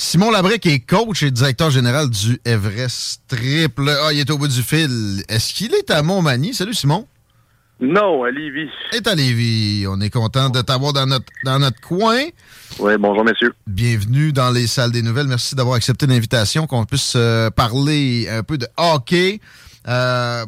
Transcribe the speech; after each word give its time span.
Simon 0.00 0.30
Labrec 0.30 0.64
est 0.64 0.78
coach 0.78 1.24
et 1.24 1.32
directeur 1.32 1.70
général 1.70 2.08
du 2.08 2.38
Everest 2.44 3.20
Triple. 3.26 3.90
Ah, 4.00 4.12
il 4.12 4.20
est 4.20 4.30
au 4.30 4.38
bout 4.38 4.46
du 4.46 4.62
fil. 4.62 5.24
Est-ce 5.28 5.52
qu'il 5.52 5.74
est 5.74 5.90
à 5.90 6.04
Montmagny? 6.04 6.54
Salut 6.54 6.72
Simon. 6.72 7.04
Non, 7.80 8.22
à 8.22 8.30
Lévis. 8.30 8.70
est 8.92 9.08
à 9.08 9.16
Lévis. 9.16 9.86
On 9.88 10.00
est 10.00 10.08
content 10.08 10.50
de 10.50 10.60
t'avoir 10.60 10.92
dans 10.92 11.06
notre, 11.06 11.26
dans 11.44 11.58
notre 11.58 11.80
coin. 11.80 12.20
Oui, 12.78 12.92
bonjour 12.96 13.24
messieurs. 13.24 13.52
Bienvenue 13.66 14.32
dans 14.32 14.52
les 14.52 14.68
salles 14.68 14.92
des 14.92 15.02
nouvelles. 15.02 15.26
Merci 15.26 15.56
d'avoir 15.56 15.74
accepté 15.74 16.06
l'invitation, 16.06 16.68
qu'on 16.68 16.84
puisse 16.84 17.14
euh, 17.16 17.50
parler 17.50 18.28
un 18.30 18.44
peu 18.44 18.56
de 18.56 18.68
hockey. 18.76 19.40
Euh, 19.88 20.46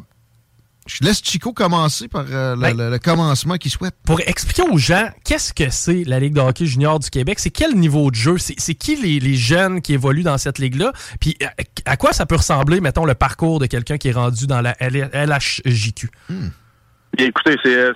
je 0.90 1.04
laisse 1.04 1.22
Chico 1.22 1.52
commencer 1.52 2.08
par 2.08 2.24
euh, 2.30 2.54
le, 2.56 2.60
Ben, 2.60 2.76
le- 2.76 2.90
le 2.90 2.98
commencement 2.98 3.56
qu'il 3.56 3.70
souhaite. 3.70 3.94
Pour 4.04 4.20
expliquer 4.20 4.62
aux 4.70 4.78
gens 4.78 5.08
qu'est-ce 5.24 5.52
que 5.52 5.70
c'est 5.70 6.04
la 6.04 6.18
Ligue 6.20 6.34
de 6.34 6.40
hockey 6.40 6.66
junior 6.66 6.98
du 6.98 7.08
Québec, 7.10 7.38
c'est 7.38 7.50
quel 7.50 7.74
niveau 7.76 8.10
de 8.10 8.16
jeu, 8.16 8.36
c'est 8.38 8.74
qui 8.74 8.96
les, 8.96 9.20
les 9.20 9.34
jeunes 9.34 9.80
qui 9.82 9.94
évoluent 9.94 10.22
dans 10.22 10.38
cette 10.38 10.58
ligue-là, 10.58 10.92
puis 11.20 11.36
à, 11.86 11.92
à 11.92 11.96
quoi 11.96 12.12
ça 12.12 12.26
peut 12.26 12.36
ressembler, 12.36 12.80
mettons, 12.80 13.04
le 13.04 13.14
parcours 13.14 13.58
de 13.60 13.66
quelqu'un 13.66 13.96
qui 13.98 14.08
est 14.08 14.12
rendu 14.12 14.46
dans 14.46 14.60
la 14.60 14.74
LHJQ. 14.80 16.08
Bien, 17.16 17.26
écoutez, 17.26 17.56
c'est, 17.62 17.74
euh, 17.74 17.92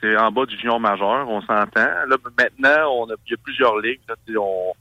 c'est, 0.00 0.16
en 0.16 0.30
bas 0.30 0.46
du 0.46 0.56
junior 0.56 0.78
majeur, 0.78 1.28
on 1.28 1.40
s'entend. 1.40 1.80
Là, 2.08 2.16
maintenant, 2.38 2.92
on 2.96 3.10
a, 3.10 3.14
il 3.26 3.30
y 3.32 3.34
a 3.34 3.38
plusieurs 3.42 3.76
ligues. 3.80 3.98
là, 4.08 4.14
on- 4.40 4.72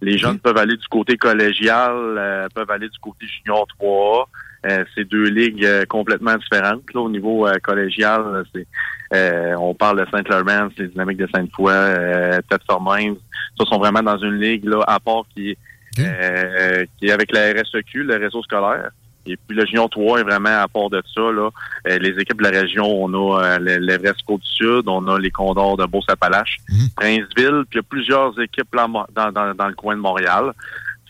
les 0.00 0.18
jeunes 0.18 0.40
peuvent 0.40 0.56
aller 0.56 0.76
du 0.76 0.88
côté 0.88 1.16
collégial, 1.16 1.92
euh, 1.94 2.48
peuvent 2.52 2.70
aller 2.72 2.88
du 2.88 2.98
côté 2.98 3.24
junior 3.28 3.64
3. 3.78 4.28
Euh, 4.64 4.84
c'est 4.94 5.04
deux 5.04 5.24
ligues 5.28 5.64
euh, 5.64 5.84
complètement 5.86 6.36
différentes. 6.36 6.82
Là, 6.94 7.00
au 7.00 7.10
niveau 7.10 7.46
euh, 7.48 7.54
collégial, 7.62 8.44
c'est, 8.54 8.66
euh, 9.14 9.54
on 9.58 9.74
parle 9.74 10.04
de 10.04 10.10
Saint-Laurent, 10.10 10.68
les 10.78 10.88
dynamiques 10.88 11.18
de 11.18 11.28
Sainte-Foy, 11.34 11.72
euh, 11.72 12.40
Tête-Formaine. 12.48 13.16
Ça 13.58 13.64
sont 13.66 13.78
vraiment 13.78 14.02
dans 14.02 14.18
une 14.18 14.38
ligue 14.38 14.64
là, 14.64 14.82
à 14.86 15.00
part 15.00 15.24
qui 15.34 15.50
est, 15.50 15.58
euh, 15.98 16.84
qui 16.98 17.06
est 17.06 17.12
avec 17.12 17.32
la 17.32 17.52
RSEQ, 17.52 18.04
le 18.04 18.16
réseau 18.16 18.42
scolaire. 18.42 18.90
Et 19.26 19.36
puis 19.36 19.56
le 19.56 19.64
Junior 19.66 19.88
3 19.90 20.20
est 20.20 20.24
vraiment 20.24 20.60
à 20.62 20.66
part 20.68 20.90
de 20.90 21.02
ça. 21.14 21.20
Là, 21.20 21.50
Euh, 21.88 21.98
les 21.98 22.10
équipes 22.20 22.38
de 22.38 22.44
la 22.48 22.60
région, 22.60 22.84
on 22.86 23.12
a 23.12 23.42
euh, 23.44 23.58
le- 23.58 23.78
l'Everest 23.78 24.22
Côte-du-Sud, 24.24 24.82
on 24.86 25.06
a 25.08 25.18
les 25.18 25.30
Condors 25.32 25.76
de 25.76 25.84
Beauce-Appalaches, 25.86 26.58
Princeville, 26.96 27.64
puis 27.68 27.74
il 27.74 27.76
y 27.76 27.78
a 27.78 27.82
plusieurs 27.82 28.40
équipes 28.40 28.72
là, 28.74 28.86
dans, 29.12 29.32
dans, 29.32 29.54
dans 29.54 29.66
le 29.68 29.74
coin 29.74 29.96
de 29.96 30.00
Montréal. 30.00 30.52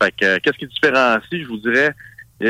Fait 0.03 0.11
que 0.13 0.25
euh, 0.25 0.39
qu'est-ce 0.43 0.57
qui 0.59 0.67
différencie, 0.67 1.43
je 1.43 1.47
vous 1.47 1.59
dirais, 1.59 1.95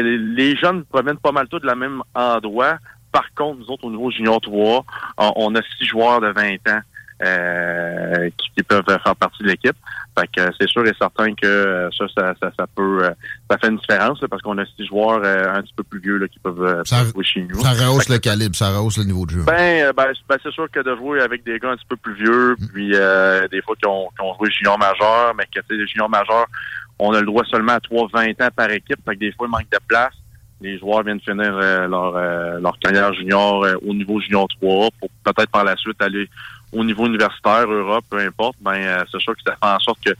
les 0.01 0.57
jeunes 0.57 0.85
proviennent 0.85 1.19
pas 1.19 1.33
mal 1.33 1.49
tous 1.49 1.59
de 1.61 1.67
la 1.67 1.75
même 1.75 2.03
endroit. 2.15 2.79
Par 3.13 3.33
contre, 3.35 3.59
nous 3.61 3.67
autres, 3.71 3.85
au 3.85 3.91
niveau 3.91 4.11
Junior 4.11 4.41
3, 4.41 4.85
on, 5.19 5.55
a 5.55 5.61
six 5.77 5.85
joueurs 5.85 6.21
de 6.21 6.29
20 6.29 6.55
ans 6.75 6.81
euh, 7.25 8.31
qui, 8.37 8.51
qui 8.57 8.63
peuvent 8.63 8.83
faire 8.87 9.17
partie 9.17 9.43
de 9.43 9.49
l'équipe. 9.49 9.77
Fait 10.19 10.27
que 10.35 10.43
c'est 10.61 10.69
sûr 10.69 10.85
et 10.87 10.93
certain 10.99 11.35
que 11.35 11.47
euh, 11.47 11.89
ça, 11.97 12.05
ça, 12.15 12.35
ça, 12.41 12.51
ça 12.59 12.67
peut, 12.75 13.05
euh, 13.05 13.11
ça 13.51 13.57
fait 13.59 13.69
une 13.69 13.77
différence 13.79 14.21
là, 14.21 14.29
parce 14.29 14.43
qu'on 14.43 14.59
a 14.59 14.65
six 14.77 14.87
joueurs 14.87 15.21
euh, 15.25 15.55
un 15.55 15.63
petit 15.63 15.73
peu 15.75 15.85
plus 15.85 16.01
vieux 16.01 16.17
là, 16.19 16.29
qui 16.29 16.39
peuvent, 16.39 16.83
Ça- 16.85 17.05
jouer 17.05 17.25
chez 17.25 17.43
nous. 17.43 17.61
Ça 17.61 17.71
rehausse 17.71 18.09
le 18.09 18.19
calibre, 18.19 18.55
ça 18.57 18.71
rehausse 18.71 18.99
le 18.99 19.05
niveau 19.05 19.25
de 19.25 19.31
jeu. 19.31 19.43
ben, 19.47 19.93
ben, 19.97 20.05
c'est- 20.09 20.21
ben, 20.29 20.37
c'est 20.43 20.53
sûr 20.53 20.71
que 20.71 20.81
de 20.81 20.97
jouer 20.97 21.21
avec 21.23 21.45
des 21.45 21.59
gars 21.59 21.71
un 21.71 21.77
petit 21.77 21.87
peu 21.89 21.97
plus 21.97 22.15
vieux, 22.15 22.57
puis 22.75 22.91
euh, 22.95 23.47
des 23.49 23.63
fois 23.63 23.75
qui 23.77 23.87
ont, 23.87 24.09
qui 24.17 24.23
ont 24.23 24.35
joué 24.39 24.51
junior 24.51 24.79
majeur, 24.79 25.35
mais 25.37 25.45
que 25.45 25.61
tu 25.61 25.67
sais, 25.71 25.75
les 25.77 25.87
juniors 25.87 26.11
majeurs, 26.11 26.47
on 26.99 27.13
a 27.13 27.21
le 27.21 27.27
droit 27.27 27.45
seulement 27.45 27.73
à 27.73 27.79
3-20 27.79 28.43
ans 28.45 28.49
par 28.55 28.71
équipe, 28.71 28.99
fait 29.05 29.15
que 29.15 29.21
des 29.21 29.33
fois, 29.33 29.47
il 29.47 29.51
manque 29.51 29.71
de 29.71 29.79
place. 29.87 30.15
Les 30.61 30.79
joueurs 30.79 31.03
viennent 31.03 31.21
finir 31.21 31.57
euh, 31.57 31.89
leur, 31.89 32.17
euh, 32.17 32.61
leur 32.61 32.79
carrière 32.79 33.13
junior 33.15 33.65
euh, 33.65 33.75
au 33.85 33.93
niveau 33.93 34.21
junior 34.21 34.47
3 34.61 34.91
pour 35.01 35.09
peut-être 35.25 35.51
par 35.51 35.65
la 35.65 35.77
suite 35.77 36.01
aller 36.01 36.29
au 36.73 36.85
niveau 36.85 37.07
universitaire, 37.07 37.67
Europe, 37.71 38.05
peu 38.09 38.19
importe. 38.19 38.57
Ben, 38.61 38.77
euh, 38.77 39.05
c'est 39.11 39.21
sûr 39.21 39.35
que 39.35 39.43
ça 39.45 39.53
fait 39.53 39.75
en 39.75 39.79
sorte 39.81 39.99
que 40.05 40.13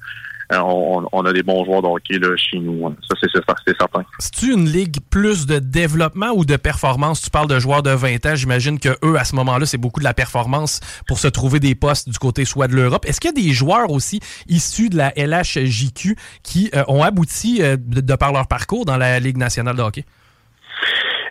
on, 0.61 1.07
on 1.13 1.25
a 1.25 1.33
des 1.33 1.43
bons 1.43 1.65
joueurs 1.65 1.83
de 1.83 1.87
hockey 1.89 2.19
là, 2.19 2.37
chez 2.37 2.59
nous. 2.59 2.87
hein. 2.87 2.95
Ça, 3.09 3.17
c'est 3.21 3.77
certain. 3.79 4.03
C'est-tu 4.19 4.53
une 4.53 4.69
ligue 4.69 4.97
plus 5.11 5.47
de 5.47 5.59
développement 5.59 6.31
ou 6.35 6.45
de 6.45 6.57
performance? 6.57 7.23
Tu 7.23 7.31
parles 7.31 7.49
de 7.49 7.59
joueurs 7.59 7.83
de 7.83 7.91
20 7.91 8.27
ans, 8.27 8.35
j'imagine 8.35 8.79
que 8.79 8.91
eux, 9.05 9.19
à 9.19 9.25
ce 9.25 9.35
moment-là, 9.37 9.67
c'est 9.67 9.79
beaucoup 9.79 10.01
de 10.01 10.05
la 10.05 10.15
performance 10.15 10.81
pour 11.07 11.19
se 11.19 11.29
trouver 11.29 11.61
des 11.61 11.75
postes 11.75 12.09
du 12.09 12.19
côté 12.19 12.45
soit 12.45 12.69
de 12.69 12.75
l'Europe. 12.75 13.05
Est-ce 13.07 13.21
qu'il 13.21 13.29
y 13.37 13.41
a 13.41 13.43
des 13.43 13.53
joueurs 13.53 13.91
aussi 13.91 14.21
issus 14.49 14.89
de 14.89 14.97
la 14.97 15.13
LHJQ 15.17 16.17
qui 16.43 16.71
euh, 16.75 16.85
ont 16.89 17.03
abouti 17.03 17.63
euh, 17.63 17.77
de, 17.79 18.01
de 18.01 18.15
par 18.15 18.33
leur 18.33 18.47
parcours 18.47 18.85
dans 18.85 18.97
la 18.97 19.21
Ligue 19.21 19.37
nationale 19.37 19.77
de 19.77 19.83
hockey? 19.83 20.05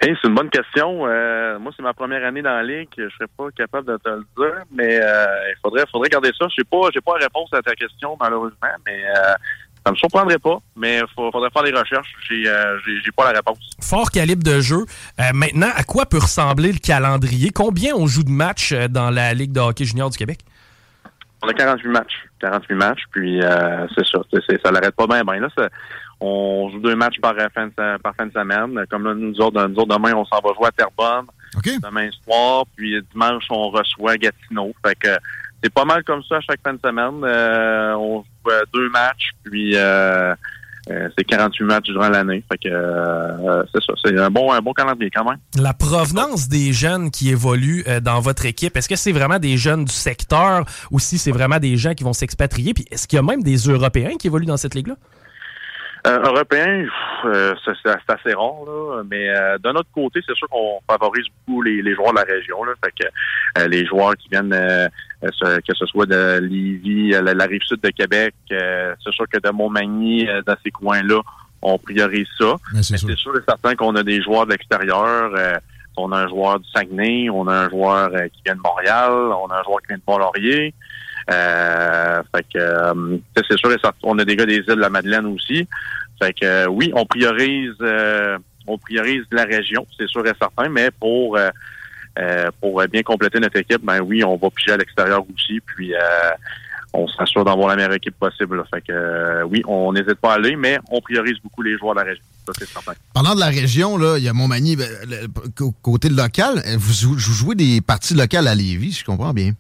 Hey, 0.04 0.16
c'est 0.20 0.28
une 0.28 0.34
bonne 0.36 0.50
question. 0.50 1.06
Euh, 1.06 1.60
moi, 1.60 1.72
c'est 1.78 1.84
ma 1.84 1.94
première 1.94 2.26
année 2.26 2.42
dans 2.42 2.50
la 2.56 2.64
ligue. 2.64 2.90
Je 2.98 3.08
serais 3.10 3.30
pas 3.38 3.46
capable 3.56 3.88
de 3.88 3.98
te 3.98 4.10
le 4.10 4.26
dire, 4.36 4.64
mais 4.72 5.00
euh, 5.00 5.26
il 5.50 5.56
faudrait, 5.62 5.86
faudrait 5.92 6.10
garder 6.10 6.32
ça. 6.40 6.48
Je 6.50 6.56
sais 6.56 6.68
pas, 6.70 6.90
j'ai 6.92 7.02
pas 7.02 7.20
la 7.20 7.26
réponse 7.26 7.50
à 7.54 7.62
ta 7.62 7.76
question 7.76 8.18
malheureusement, 8.20 8.68
mais 8.86 9.04
euh, 9.06 9.34
ça 9.86 9.92
me 9.92 9.96
surprendrait 9.96 10.40
pas. 10.40 10.58
Mais 10.76 10.98
il 11.02 11.06
faudrait 11.14 11.52
faire 11.52 11.64
des 11.64 11.72
recherches. 11.72 12.16
J'ai, 12.28 12.48
euh, 12.48 12.80
j'ai, 12.84 13.00
j'ai 13.06 13.12
pas 13.12 13.26
la 13.32 13.38
réponse. 13.38 13.60
Fort 13.80 14.10
calibre 14.10 14.42
de 14.44 14.60
jeu. 14.60 14.86
Maintenant, 15.36 15.70
à 15.76 15.84
quoi 15.84 16.08
peut 16.08 16.18
ressembler 16.20 16.72
le 16.72 16.80
calendrier? 16.80 17.52
Combien 17.52 17.94
on 17.96 18.08
joue 18.08 18.24
de 18.24 18.32
matchs 18.32 18.74
dans 18.74 19.12
la 19.12 19.36
Ligue 19.36 19.52
de 19.52 19.60
hockey 19.60 19.86
junior 19.86 20.10
du 20.10 20.18
Québec? 20.18 20.40
On 21.44 21.48
a 21.48 21.54
48 21.54 21.88
matchs. 21.90 22.14
48 22.40 22.74
matchs, 22.76 23.02
puis 23.12 23.40
euh, 23.44 23.88
c'est 23.96 24.06
ça. 24.08 24.20
C'est, 24.34 24.40
c'est- 24.50 24.62
ça 24.64 24.72
l'arrête 24.72 24.96
pas 24.96 25.06
bien. 25.06 25.24
Ben 25.24 25.40
là, 25.40 25.48
ça- 25.56 25.70
on 26.22 26.70
joue 26.70 26.80
deux 26.80 26.96
matchs 26.96 27.20
par 27.20 27.36
fin 27.54 27.68
de, 27.68 27.98
par 27.98 28.16
fin 28.16 28.28
de 28.28 28.32
semaine. 28.32 28.86
Comme 28.90 29.04
là, 29.04 29.14
nous 29.14 29.36
autres, 29.42 29.68
nous 29.68 29.80
autres 29.80 29.98
demain, 29.98 30.14
on 30.16 30.26
s'en 30.26 30.40
va 30.40 30.54
jouer 30.54 30.68
à 30.68 30.72
Terrebonne. 30.72 31.26
demain 31.84 32.10
soir. 32.24 32.66
Puis 32.76 32.96
dimanche, 33.12 33.44
on 33.50 33.70
reçoit 33.70 34.18
Gatineau. 34.18 34.72
Fait 34.86 34.96
que 34.96 35.10
c'est 35.64 35.74
pas 35.74 35.86
mal 35.86 36.04
comme 36.04 36.24
ça 36.24 36.40
chaque 36.42 36.62
fin 36.64 36.74
de 36.74 36.80
semaine. 36.84 37.24
Euh, 37.24 37.94
on 37.96 38.24
joue 38.24 38.52
deux 38.74 38.90
matchs, 38.90 39.32
puis 39.44 39.74
euh, 39.76 40.34
euh, 40.90 41.10
c'est 41.16 41.24
48 41.24 41.64
matchs 41.66 41.86
durant 41.86 42.10
l'année. 42.10 42.44
Fait 42.52 42.58
que 42.58 42.74
euh, 42.74 43.64
c'est 43.74 43.84
ça. 43.84 43.94
C'est 44.04 44.18
un 44.18 44.32
bon, 44.32 44.52
un 44.52 44.62
bon 44.62 44.74
calendrier 44.74 45.12
quand 45.12 45.24
même. 45.24 45.38
La 45.60 45.74
provenance 45.74 46.50
des 46.50 46.74
jeunes 46.74 47.12
qui 47.12 47.30
évoluent 47.30 47.84
euh, 47.88 48.00
dans 48.00 48.20
votre 48.20 48.46
équipe, 48.46 48.76
est-ce 48.76 48.90
que 48.90 48.96
c'est 48.96 49.12
vraiment 49.12 49.38
des 49.38 49.58
jeunes 49.58 49.86
du 49.86 49.94
secteur 49.94 50.66
ou 50.90 51.00
si 51.00 51.18
c'est 51.18 51.32
vraiment 51.32 51.60
des 51.60 51.78
gens 51.78 51.94
qui 51.94 52.04
vont 52.04 52.14
s'expatrier? 52.14 52.74
Puis 52.74 52.86
est-ce 52.90 53.08
qu'il 53.08 53.18
y 53.18 53.20
a 53.20 53.24
même 53.24 53.44
des 53.44 53.58
Européens 53.58 54.18
qui 54.20 54.28
évoluent 54.28 54.48
dans 54.48 54.58
cette 54.58 54.74
ligue-là? 54.74 54.96
Euh, 56.08 56.20
européen, 56.24 56.88
euh, 57.26 57.54
c'est 57.64 57.90
assez 58.08 58.34
rare, 58.34 58.66
là. 58.66 59.04
mais 59.08 59.30
euh, 59.30 59.60
d'un 59.60 59.76
autre 59.76 59.90
côté, 59.94 60.20
c'est 60.26 60.36
sûr 60.36 60.48
qu'on 60.50 60.80
favorise 60.90 61.26
beaucoup 61.46 61.62
les, 61.62 61.84
les, 61.84 61.94
joueurs 61.94 62.12
de 62.12 62.18
la 62.18 62.24
région. 62.24 62.64
Là, 62.64 62.74
fait 62.84 62.92
que 62.92 63.68
les 63.68 63.86
joueurs 63.86 64.16
qui 64.18 64.28
viennent, 64.30 64.50
que 64.50 65.74
ce 65.76 65.86
soit 65.86 66.08
de 66.08 66.40
Lévis, 66.40 67.12
la, 67.12 67.36
la 67.36 67.46
rive 67.46 67.62
sud 67.62 67.82
de 67.82 67.90
Québec, 67.90 68.34
c'est 68.50 69.12
sûr 69.12 69.26
que 69.32 69.38
de 69.38 69.50
Montmagny, 69.52 70.28
dans 70.46 70.56
ces 70.64 70.72
coins-là, 70.72 71.22
on 71.62 71.78
priorise 71.78 72.28
ça. 72.40 72.56
C'est 72.82 72.98
sûr. 72.98 73.16
sûr 73.16 73.38
et 73.38 73.44
certain 73.48 73.76
qu'on 73.76 73.96
a 73.96 74.02
des 74.02 74.24
joueurs 74.24 74.48
de 74.48 74.54
l'extérieur. 74.54 75.32
on 75.98 76.12
a 76.12 76.24
un 76.24 76.28
joueur 76.28 76.60
du 76.60 76.68
Saguenay, 76.72 77.30
on 77.30 77.48
a 77.48 77.66
un 77.66 77.70
joueur 77.70 78.10
qui 78.34 78.42
vient 78.44 78.56
de 78.56 78.62
Montréal, 78.62 79.12
on 79.12 79.48
a 79.48 79.60
un 79.60 79.64
joueur 79.64 79.82
qui 79.82 79.90
vient 79.90 79.98
de 79.98 80.04
Pont-Laurier. 80.04 80.74
Euh, 81.30 82.22
fait 82.36 82.46
que 82.54 82.58
euh, 82.58 83.18
c'est 83.36 83.58
sûr, 83.58 83.70
on 84.04 84.18
a 84.20 84.26
des 84.26 84.36
gars 84.36 84.46
des 84.46 84.56
îles 84.56 84.66
de 84.66 84.74
la 84.74 84.90
Madeleine 84.90 85.26
aussi. 85.28 85.68
Fait 86.22 86.34
que 86.34 86.46
euh, 86.46 86.68
oui, 86.68 86.92
on 86.96 87.06
priorise 87.06 87.76
on 88.68 88.78
priorise 88.78 89.24
la 89.32 89.44
région, 89.44 89.86
c'est 89.98 90.08
sûr 90.08 90.26
et 90.26 90.34
certain, 90.40 90.70
mais 90.70 90.92
pour 90.92 91.38
pour 92.60 92.84
bien 92.88 93.04
compléter 93.04 93.40
notre 93.40 93.58
équipe, 93.58 93.84
ben 93.84 94.02
oui, 94.02 94.24
on 94.24 94.36
va 94.36 94.50
piger 94.50 94.72
à 94.72 94.78
l'extérieur 94.78 95.24
aussi, 95.34 95.60
puis 95.66 95.94
on 96.94 97.08
s'assure 97.08 97.46
d'avoir 97.46 97.70
la 97.70 97.76
meilleure 97.76 97.94
équipe 97.94 98.18
possible. 98.20 98.62
Fait 98.72 98.82
que 98.82 99.44
oui, 99.44 99.64
on 99.68 99.94
n'hésite 99.94 100.16
pas 100.16 100.34
à 100.34 100.36
aller, 100.36 100.56
mais 100.56 100.78
on 100.92 101.02
priorise 101.02 101.38
beaucoup 101.44 101.62
les 101.62 101.78
joueurs 101.78 101.96
de 101.96 102.02
la 102.02 102.06
région. 102.06 102.24
Parlant 103.14 103.36
de 103.36 103.40
la 103.40 103.48
région, 103.48 103.98
là, 103.98 104.18
il 104.18 104.24
y 104.24 104.28
a 104.28 104.34
Montmagny, 104.34 104.76
ben, 104.76 104.90
côté 105.82 106.10
local, 106.10 106.62
vous, 106.78 107.10
vous 107.10 107.18
jouez 107.18 107.56
des 107.56 107.82
parties 107.82 108.14
locales 108.14 108.48
à 108.48 108.56
Lévis, 108.56 109.00
je 109.00 109.06
comprends 109.06 109.34
bien. 109.34 109.54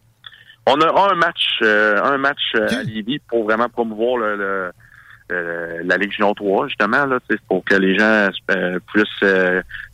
On 0.68 0.80
a 0.82 1.12
un 1.12 1.16
match, 1.16 1.60
euh, 1.64 2.02
un 2.04 2.18
match 2.18 2.54
euh, 2.56 2.68
à 2.70 2.84
Lévis 2.84 3.20
pour 3.28 3.46
vraiment 3.46 3.68
promouvoir 3.68 4.18
le, 4.18 4.72
le, 5.30 5.82
la 5.84 5.98
Légion 5.98 6.34
3, 6.34 6.68
justement, 6.68 7.06
là, 7.06 7.20
pour 7.48 7.64
que 7.64 7.76
les 7.76 7.98
gens 7.98 8.30
euh, 8.52 8.80
puissent 8.94 9.30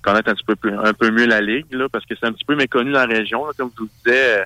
connaître 0.02 0.30
un 0.30 0.36
petit 0.36 0.44
peu 0.44 0.58
un 0.84 0.94
peu 0.94 1.12
mieux 1.12 1.26
la 1.26 1.42
Ligue, 1.42 1.72
là, 1.72 1.88
parce 1.90 2.06
que 2.06 2.16
c'est 2.20 2.26
un 2.26 2.34
petit 2.34 2.46
peu 2.46 2.56
méconnu 2.56 2.92
dans 2.92 3.06
la 3.06 3.16
région. 3.16 3.46
comme 3.58 3.72
je 3.76 3.82
vous 3.82 3.90
disais, 4.04 4.44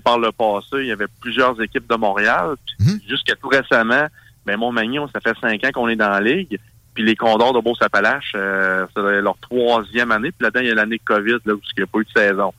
par 0.00 0.18
le 0.18 0.32
passé, 0.32 0.76
il 0.80 0.86
y 0.86 0.92
avait 0.92 1.06
plusieurs 1.20 1.60
équipes 1.60 1.88
de 1.88 1.96
Montréal. 1.96 2.56
Mhm. 2.80 3.00
Jusqu'à 3.08 3.34
tout 3.34 3.48
récemment, 3.48 4.06
ben 4.44 4.56
Montmagny, 4.56 4.98
ça 5.12 5.20
fait 5.20 5.36
cinq 5.40 5.64
ans 5.64 5.70
qu'on 5.72 5.88
est 5.88 5.96
dans 5.96 6.10
la 6.10 6.20
Ligue. 6.20 6.58
Puis 6.94 7.04
les 7.04 7.14
Condors 7.14 7.52
de 7.52 7.60
Beauce-Appalaches, 7.60 8.32
euh, 8.36 8.86
c'est 8.94 9.20
leur 9.20 9.36
troisième 9.38 10.12
année. 10.12 10.30
Puis 10.30 10.44
là-dedans, 10.44 10.60
il 10.60 10.68
y 10.68 10.70
a 10.70 10.74
l'année 10.74 10.96
de 10.96 11.04
COVID, 11.04 11.38
là, 11.44 11.54
où 11.54 11.60
il 11.76 11.78
n'y 11.78 11.82
a 11.82 11.86
pas 11.86 11.98
eu 11.98 12.04
de 12.04 12.20
saison. 12.20 12.54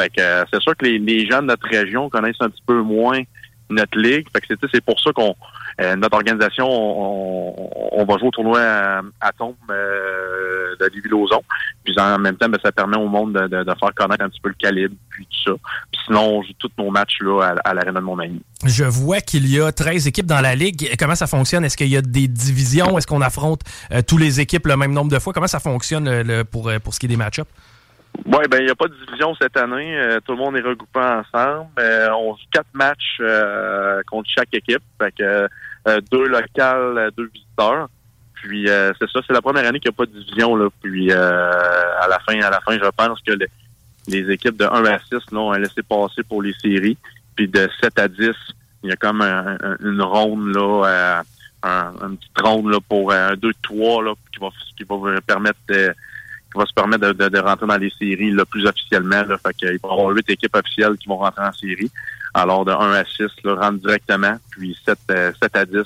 Fait 0.00 0.08
que 0.08 0.20
euh, 0.20 0.44
c'est 0.52 0.62
sûr 0.62 0.76
que 0.76 0.86
les, 0.86 1.26
gens 1.26 1.42
de 1.42 1.48
notre 1.48 1.68
région 1.68 2.08
connaissent 2.08 2.40
un 2.40 2.48
petit 2.48 2.62
peu 2.66 2.80
moins 2.80 3.20
notre 3.68 3.98
ligue. 3.98 4.26
C'est 4.72 4.84
pour 4.84 4.98
ça 4.98 5.12
qu'on 5.12 5.36
euh, 5.80 5.94
notre 5.96 6.16
organisation, 6.16 6.66
on, 6.68 8.04
va 8.04 8.18
jouer 8.18 8.28
au 8.28 8.30
tournoi 8.30 8.60
à, 9.20 9.32
Tombe 9.32 9.54
euh, 9.70 10.74
de 10.78 10.86
Lévis-Lauzon. 10.86 11.42
Puis 11.84 11.94
en 11.98 12.18
même 12.18 12.36
temps, 12.36 12.48
ben, 12.48 12.58
ça 12.62 12.72
permet 12.72 12.96
au 12.96 13.08
monde 13.08 13.32
de, 13.34 13.64
faire 13.64 13.94
connaître 13.94 14.24
un 14.24 14.28
petit 14.28 14.40
peu 14.40 14.48
le 14.48 14.56
calibre, 14.58 14.94
puis 15.10 15.26
tout 15.26 15.52
ça. 15.52 15.56
Puis 15.92 16.00
sinon, 16.06 16.38
on 16.38 16.42
joue 16.42 16.52
tous 16.58 16.70
nos 16.76 16.90
matchs 16.90 17.18
là, 17.20 17.54
à, 17.64 17.70
à 17.70 17.74
l'Arena 17.74 18.00
de 18.00 18.04
Montmagny. 18.04 18.42
Je 18.66 18.84
vois 18.84 19.20
qu'il 19.20 19.46
y 19.46 19.60
a 19.60 19.70
13 19.70 20.06
équipes 20.06 20.26
dans 20.26 20.40
la 20.40 20.54
Ligue. 20.54 20.90
Comment 20.98 21.14
ça 21.14 21.26
fonctionne? 21.26 21.64
Est-ce 21.64 21.76
qu'il 21.76 21.88
y 21.88 21.96
a 21.96 22.02
des 22.02 22.28
divisions? 22.28 22.98
Est-ce 22.98 23.06
qu'on 23.06 23.22
affronte 23.22 23.60
tous 24.06 24.18
les 24.18 24.40
équipes 24.40 24.66
le 24.66 24.76
même 24.76 24.92
nombre 24.92 25.10
de 25.10 25.18
fois? 25.18 25.32
Comment 25.32 25.46
ça 25.46 25.60
fonctionne 25.60 26.44
pour, 26.50 26.70
pour 26.82 26.94
ce 26.94 27.00
qui 27.00 27.06
est 27.06 27.08
des 27.08 27.16
match-ups? 27.16 27.48
Oui, 28.26 28.44
ben 28.48 28.58
il 28.60 28.66
n'y 28.66 28.70
a 28.70 28.74
pas 28.74 28.86
de 28.86 28.94
division 29.06 29.34
cette 29.34 29.56
année. 29.56 29.96
Euh, 29.96 30.20
tout 30.24 30.32
le 30.32 30.38
monde 30.38 30.56
est 30.56 30.60
regroupé 30.60 31.00
ensemble. 31.00 31.70
Euh, 31.78 32.10
on 32.12 32.34
joue 32.34 32.42
quatre 32.52 32.72
matchs 32.74 33.18
euh, 33.20 34.02
contre 34.06 34.28
chaque 34.30 34.54
équipe. 34.54 34.82
Fait 34.98 35.12
que 35.12 35.48
deux 36.12 36.28
locales, 36.28 37.10
deux 37.16 37.30
visiteurs. 37.32 37.88
Puis 38.34 38.66
c'est 38.66 39.10
ça, 39.10 39.20
c'est 39.26 39.32
la 39.32 39.42
première 39.42 39.66
année 39.66 39.80
qu'il 39.80 39.90
n'y 39.90 39.94
a 39.94 39.98
pas 39.98 40.06
de 40.06 40.18
division. 40.18 40.54
Là. 40.54 40.68
Puis 40.82 41.12
à 41.12 42.06
la 42.08 42.18
fin, 42.20 42.38
à 42.40 42.50
la 42.50 42.60
fin, 42.60 42.78
je 42.78 42.90
pense 42.96 43.20
que 43.22 43.32
les 44.06 44.30
équipes 44.30 44.56
de 44.56 44.64
1 44.64 44.84
à 44.84 44.98
6 44.98 45.32
là, 45.32 45.38
ont 45.38 45.52
laissé 45.52 45.82
passer 45.82 46.22
pour 46.22 46.42
les 46.42 46.54
séries. 46.54 46.98
Puis 47.34 47.48
de 47.48 47.68
7 47.80 47.98
à 47.98 48.08
10, 48.08 48.30
il 48.82 48.90
y 48.90 48.92
a 48.92 48.96
comme 48.96 49.22
une 49.22 50.02
ronde 50.02 50.54
là, 50.54 51.22
un, 51.62 51.92
une 52.06 52.16
petite 52.16 52.40
ronde 52.40 52.70
là, 52.70 52.78
pour 52.86 53.12
un 53.12 53.34
2-3 53.34 54.04
là, 54.04 54.14
qui 54.32 54.40
va 54.40 54.48
qui 54.76 54.84
va 54.84 55.20
permettre 55.22 55.58
qui 56.52 56.58
va 56.58 56.66
se 56.66 56.72
permettre 56.72 57.12
de, 57.12 57.38
rentrer 57.38 57.66
dans 57.66 57.76
les 57.76 57.92
séries 57.98 58.30
le 58.30 58.44
plus 58.44 58.66
officiellement. 58.66 59.22
Là. 59.22 59.36
Fait 59.38 59.54
qu'il 59.54 59.68
y 59.68 59.78
avoir 59.82 60.08
huit 60.08 60.28
équipes 60.28 60.56
officielles 60.56 60.96
qui 60.96 61.08
vont 61.08 61.18
rentrer 61.18 61.44
en 61.44 61.52
série. 61.52 61.90
Alors 62.34 62.64
de 62.64 62.72
1 62.72 62.92
à 62.92 63.04
6, 63.04 63.26
là, 63.44 63.54
rentrent 63.54 63.80
directement, 63.80 64.36
puis 64.50 64.76
7, 64.84 64.98
7 65.08 65.08
euh, 65.12 65.32
à 65.52 65.64
10 65.64 65.76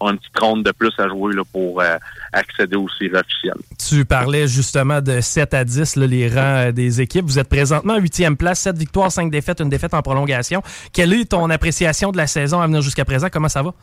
ont 0.00 0.10
une 0.12 0.18
petite 0.18 0.64
de 0.64 0.72
plus 0.72 0.92
à 0.98 1.08
jouer 1.08 1.34
là, 1.34 1.42
pour 1.52 1.80
euh, 1.80 1.96
accéder 2.32 2.76
aux 2.76 2.88
séries 2.88 3.14
officielles. 3.14 3.60
Tu 3.78 4.04
parlais 4.04 4.48
justement 4.48 5.00
de 5.00 5.20
7 5.20 5.54
à 5.54 5.64
10, 5.64 5.96
là, 5.96 6.06
les 6.06 6.28
rangs 6.28 6.68
euh, 6.68 6.72
des 6.72 7.00
équipes. 7.00 7.26
Vous 7.26 7.38
êtes 7.38 7.48
présentement 7.48 7.94
en 7.94 7.98
huitième 7.98 8.36
place, 8.36 8.60
7 8.60 8.76
victoires, 8.76 9.12
5 9.12 9.30
défaites, 9.30 9.60
une 9.60 9.68
défaite 9.68 9.94
en 9.94 10.02
prolongation. 10.02 10.62
Quelle 10.92 11.12
est 11.12 11.26
ton 11.26 11.50
appréciation 11.50 12.12
de 12.12 12.16
la 12.16 12.26
saison 12.26 12.60
à 12.60 12.66
venir 12.66 12.80
jusqu'à 12.80 13.04
présent? 13.04 13.28
Comment 13.30 13.48
ça 13.48 13.62
va? 13.62 13.74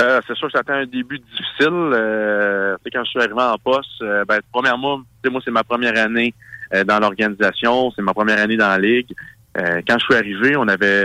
Euh, 0.00 0.20
c'est 0.26 0.36
sûr 0.36 0.50
que 0.50 0.58
c'était 0.58 0.72
un 0.72 0.86
début 0.86 1.18
difficile. 1.18 1.68
Euh, 1.70 2.76
quand 2.92 3.04
je 3.04 3.10
suis 3.10 3.20
arrivé 3.20 3.40
en 3.40 3.56
poste, 3.58 4.02
euh, 4.02 4.24
ben, 4.24 4.40
premièrement, 4.52 5.02
moi, 5.30 5.40
c'est 5.44 5.50
ma 5.50 5.62
première 5.62 5.96
année 5.98 6.34
euh, 6.74 6.84
dans 6.84 6.98
l'organisation, 6.98 7.92
c'est 7.92 8.02
ma 8.02 8.12
première 8.12 8.40
année 8.40 8.56
dans 8.56 8.68
la 8.68 8.78
ligue. 8.78 9.14
quand 9.54 9.98
je 9.98 10.04
suis 10.04 10.14
arrivé, 10.14 10.56
on 10.56 10.66
avait 10.66 11.04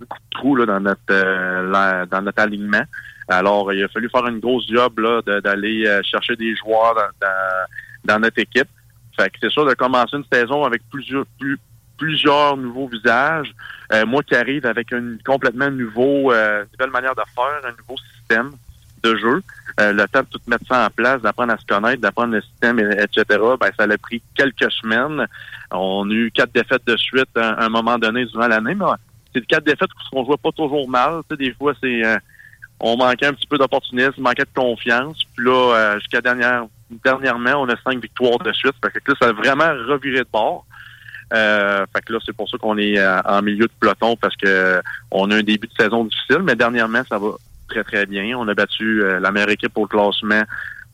beaucoup 0.00 0.18
de 0.18 0.30
trous 0.30 0.56
là, 0.56 0.66
dans 0.66 0.80
notre 0.80 2.06
dans 2.06 2.22
notre 2.22 2.42
alignement. 2.42 2.82
Alors, 3.28 3.72
il 3.72 3.84
a 3.84 3.88
fallu 3.88 4.08
faire 4.10 4.26
une 4.26 4.40
grosse 4.40 4.66
job 4.66 4.98
là, 4.98 5.22
d'aller 5.40 5.84
chercher 6.02 6.34
des 6.34 6.56
joueurs 6.56 6.96
dans, 7.20 8.12
dans, 8.12 8.18
notre 8.18 8.40
équipe. 8.40 8.68
Fait 9.16 9.30
que 9.30 9.36
c'est 9.40 9.50
sûr 9.50 9.64
de 9.66 9.74
commencer 9.74 10.16
une 10.16 10.24
saison 10.32 10.64
avec 10.64 10.82
plusieurs 10.90 11.26
plus 11.38 11.58
plusieurs 11.98 12.56
nouveaux 12.56 12.88
visages. 12.88 13.52
Euh, 13.92 14.06
moi 14.06 14.22
qui 14.22 14.34
arrive 14.34 14.64
avec 14.66 14.92
une 14.92 15.18
complètement 15.24 15.70
nouveau, 15.70 16.32
euh, 16.32 16.64
nouvelle 16.72 16.92
manière 16.92 17.14
de 17.14 17.22
faire, 17.34 17.60
un 17.64 17.76
nouveau 17.76 17.96
système 18.16 18.52
de 19.02 19.16
jeu. 19.16 19.42
Euh, 19.80 19.92
le 19.92 20.08
temps 20.08 20.20
de 20.20 20.26
tout 20.26 20.40
mettre 20.46 20.66
ça 20.66 20.86
en 20.86 20.90
place, 20.90 21.22
d'apprendre 21.22 21.52
à 21.52 21.58
se 21.58 21.66
connaître, 21.66 22.00
d'apprendre 22.00 22.34
le 22.34 22.42
système, 22.42 22.78
etc. 22.80 23.24
Ben, 23.60 23.70
ça 23.78 23.84
a 23.84 23.98
pris 23.98 24.22
quelques 24.34 24.70
semaines. 24.72 25.26
On 25.70 26.08
a 26.10 26.12
eu 26.12 26.30
quatre 26.32 26.52
défaites 26.52 26.86
de 26.86 26.96
suite 26.96 27.36
à 27.36 27.64
un 27.64 27.68
moment 27.68 27.98
donné 27.98 28.24
durant 28.26 28.48
l'année, 28.48 28.74
mais 28.74 28.86
c'est 29.34 29.46
quatre 29.46 29.64
défaites 29.64 29.90
qu'on 30.10 30.24
jouait 30.24 30.36
pas 30.42 30.52
toujours 30.52 30.88
mal. 30.88 31.20
Tu 31.28 31.36
sais, 31.36 31.44
des 31.44 31.54
fois, 31.54 31.74
c'est 31.80 32.02
on 32.80 32.96
manquait 32.96 33.26
un 33.26 33.32
petit 33.32 33.46
peu 33.46 33.58
d'opportunisme, 33.58 34.20
manquait 34.20 34.44
de 34.44 34.60
confiance. 34.60 35.18
Puis 35.36 35.46
là, 35.46 35.96
jusqu'à 35.98 36.20
dernière, 36.20 36.66
dernièrement, 37.04 37.62
on 37.62 37.68
a 37.68 37.76
cinq 37.82 38.00
victoires 38.00 38.38
de 38.38 38.52
suite. 38.52 38.74
Fait 38.82 39.00
que 39.00 39.12
là, 39.12 39.16
ça 39.20 39.28
a 39.28 39.32
vraiment 39.32 39.70
reviré 39.88 40.20
de 40.20 40.28
bord. 40.32 40.64
Euh, 41.34 41.84
fait 41.94 42.02
que 42.04 42.12
là, 42.12 42.18
c'est 42.24 42.34
pour 42.34 42.48
ça 42.48 42.56
qu'on 42.56 42.78
est 42.78 42.98
euh, 42.98 43.20
en 43.22 43.42
milieu 43.42 43.66
de 43.66 43.72
peloton 43.78 44.16
parce 44.16 44.36
que 44.36 44.80
on 45.10 45.30
a 45.30 45.36
un 45.36 45.42
début 45.42 45.66
de 45.66 45.72
saison 45.78 46.04
difficile, 46.04 46.40
mais 46.42 46.56
dernièrement, 46.56 47.02
ça 47.08 47.18
va 47.18 47.32
très, 47.68 47.84
très 47.84 48.06
bien. 48.06 48.36
On 48.38 48.48
a 48.48 48.54
battu 48.54 49.02
euh, 49.02 49.20
la 49.20 49.30
meilleure 49.30 49.50
équipe 49.50 49.76
au 49.76 49.86
classement 49.86 50.42